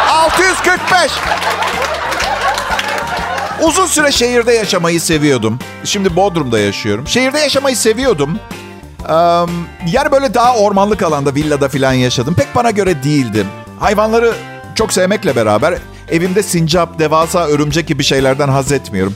645. 0.09 1.11
Uzun 3.61 3.85
süre 3.85 4.11
şehirde 4.11 4.53
yaşamayı 4.53 5.01
seviyordum. 5.01 5.59
Şimdi 5.83 6.15
Bodrum'da 6.15 6.59
yaşıyorum. 6.59 7.07
Şehirde 7.07 7.39
yaşamayı 7.39 7.77
seviyordum. 7.77 8.39
Eee, 9.09 9.15
yani 9.87 10.11
böyle 10.11 10.33
daha 10.33 10.55
ormanlık 10.55 11.03
alanda, 11.03 11.35
villada 11.35 11.69
falan 11.69 11.93
yaşadım. 11.93 12.35
Pek 12.35 12.55
bana 12.55 12.71
göre 12.71 13.03
değildi. 13.03 13.45
Hayvanları 13.79 14.33
çok 14.75 14.93
sevmekle 14.93 15.35
beraber 15.35 15.73
evimde 16.11 16.43
sincap, 16.43 16.99
devasa 16.99 17.47
örümcek 17.47 17.87
gibi 17.87 18.03
şeylerden 18.03 18.47
haz 18.47 18.71
etmiyorum. 18.71 19.13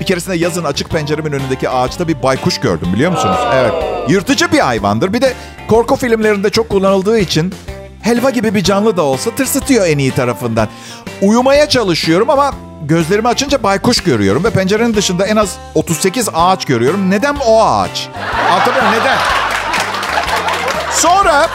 Bir 0.00 0.06
keresinde 0.06 0.36
yazın 0.36 0.64
açık 0.64 0.90
penceremin 0.90 1.32
önündeki 1.32 1.68
ağaçta 1.68 2.08
bir 2.08 2.22
baykuş 2.22 2.58
gördüm 2.58 2.88
biliyor 2.94 3.12
musunuz? 3.12 3.38
Evet. 3.54 3.72
Yırtıcı 4.08 4.52
bir 4.52 4.58
hayvandır. 4.58 5.12
Bir 5.12 5.20
de 5.20 5.34
korku 5.68 5.96
filmlerinde 5.96 6.50
çok 6.50 6.68
kullanıldığı 6.68 7.18
için 7.18 7.54
helva 8.02 8.30
gibi 8.30 8.54
bir 8.54 8.64
canlı 8.64 8.96
da 8.96 9.02
olsa 9.02 9.30
tırsıtıyor 9.30 9.86
en 9.86 9.98
iyi 9.98 10.10
tarafından. 10.10 10.68
Uyumaya 11.22 11.68
çalışıyorum 11.68 12.30
ama 12.30 12.54
gözlerimi 12.82 13.28
açınca 13.28 13.62
baykuş 13.62 14.00
görüyorum 14.00 14.44
ve 14.44 14.50
pencerenin 14.50 14.94
dışında 14.94 15.26
en 15.26 15.36
az 15.36 15.56
38 15.74 16.28
ağaç 16.34 16.64
görüyorum. 16.64 17.10
Neden 17.10 17.36
o 17.46 17.64
ağaç? 17.64 18.08
Anlatabiliyor? 18.50 18.92
Neden? 18.92 19.18
Sonra 20.90 21.48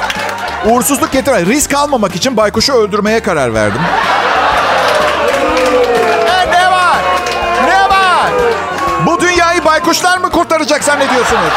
uğursuzluk 0.65 1.11
getirme, 1.11 1.45
risk 1.45 1.73
almamak 1.73 2.15
için 2.15 2.37
baykuşu 2.37 2.73
öldürmeye 2.73 3.19
karar 3.19 3.53
verdim. 3.53 3.81
Baykuşlar 9.67 10.17
mı 10.17 10.29
kurtaracak 10.31 10.83
zannediyorsunuz? 10.83 11.53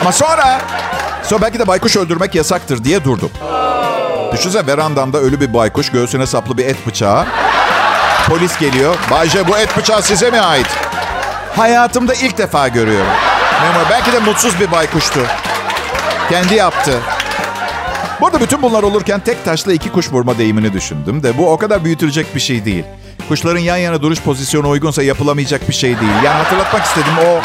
Ama 0.00 0.12
sonra, 0.12 0.60
sonra 1.22 1.42
belki 1.42 1.58
de 1.58 1.66
baykuş 1.66 1.96
öldürmek 1.96 2.34
yasaktır 2.34 2.84
diye 2.84 3.04
durdum. 3.04 3.30
Düşünsene 4.32 4.66
verandamda 4.66 5.18
ölü 5.18 5.40
bir 5.40 5.54
baykuş, 5.54 5.90
göğsüne 5.90 6.26
saplı 6.26 6.58
bir 6.58 6.66
et 6.66 6.86
bıçağı. 6.86 7.26
Polis 8.28 8.58
geliyor. 8.58 8.96
Bayce 9.10 9.48
bu 9.48 9.58
et 9.58 9.76
bıçağı 9.76 10.02
size 10.02 10.30
mi 10.30 10.40
ait? 10.40 10.66
Hayatımda 11.56 12.14
ilk 12.14 12.38
defa 12.38 12.68
görüyorum. 12.68 13.12
Memur 13.62 13.90
belki 13.90 14.12
de 14.12 14.18
mutsuz 14.18 14.60
bir 14.60 14.72
baykuştu. 14.72 15.20
Kendi 16.30 16.54
yaptı. 16.54 16.92
Bu 18.20 18.26
arada 18.26 18.40
bütün 18.40 18.62
bunlar 18.62 18.82
olurken 18.82 19.20
tek 19.20 19.44
taşla 19.44 19.72
iki 19.72 19.92
kuş 19.92 20.12
vurma 20.12 20.38
deyimini 20.38 20.72
düşündüm 20.72 21.22
de 21.22 21.38
bu 21.38 21.52
o 21.52 21.58
kadar 21.58 21.84
büyütülecek 21.84 22.34
bir 22.34 22.40
şey 22.40 22.64
değil. 22.64 22.84
Kuşların 23.32 23.60
yan 23.60 23.76
yana 23.76 24.02
duruş 24.02 24.20
pozisyonu 24.20 24.68
uygunsa 24.68 25.02
yapılamayacak 25.02 25.68
bir 25.68 25.74
şey 25.74 26.00
değil. 26.00 26.12
Yani 26.24 26.42
hatırlatmak 26.42 26.84
istedim 26.84 27.12
o... 27.26 27.40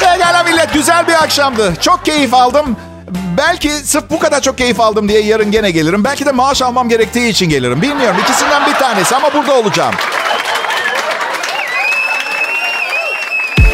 Pekala 0.00 0.42
millet 0.42 0.74
güzel 0.74 1.06
bir 1.06 1.12
akşamdı. 1.12 1.74
Çok 1.80 2.04
keyif 2.04 2.34
aldım. 2.34 2.76
Belki 3.36 3.70
sırf 3.70 4.10
bu 4.10 4.18
kadar 4.18 4.42
çok 4.42 4.58
keyif 4.58 4.80
aldım 4.80 5.08
diye 5.08 5.20
yarın 5.20 5.50
gene 5.50 5.70
gelirim. 5.70 6.04
Belki 6.04 6.26
de 6.26 6.32
maaş 6.32 6.62
almam 6.62 6.88
gerektiği 6.88 7.28
için 7.28 7.48
gelirim. 7.48 7.82
Bilmiyorum 7.82 8.16
ikisinden 8.22 8.66
bir 8.66 8.74
tanesi 8.74 9.16
ama 9.16 9.34
burada 9.34 9.54
olacağım. 9.54 9.94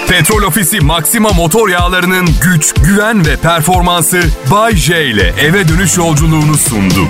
Petrol 0.08 0.42
Ofisi 0.42 0.80
Maxima 0.80 1.30
motor 1.30 1.68
yağlarının 1.68 2.28
güç, 2.42 2.74
güven 2.74 3.26
ve 3.26 3.36
performansı 3.36 4.22
Bay 4.50 4.76
J 4.76 5.04
ile 5.04 5.32
eve 5.40 5.68
dönüş 5.68 5.96
yolculuğunu 5.96 6.54
sundu. 6.54 7.08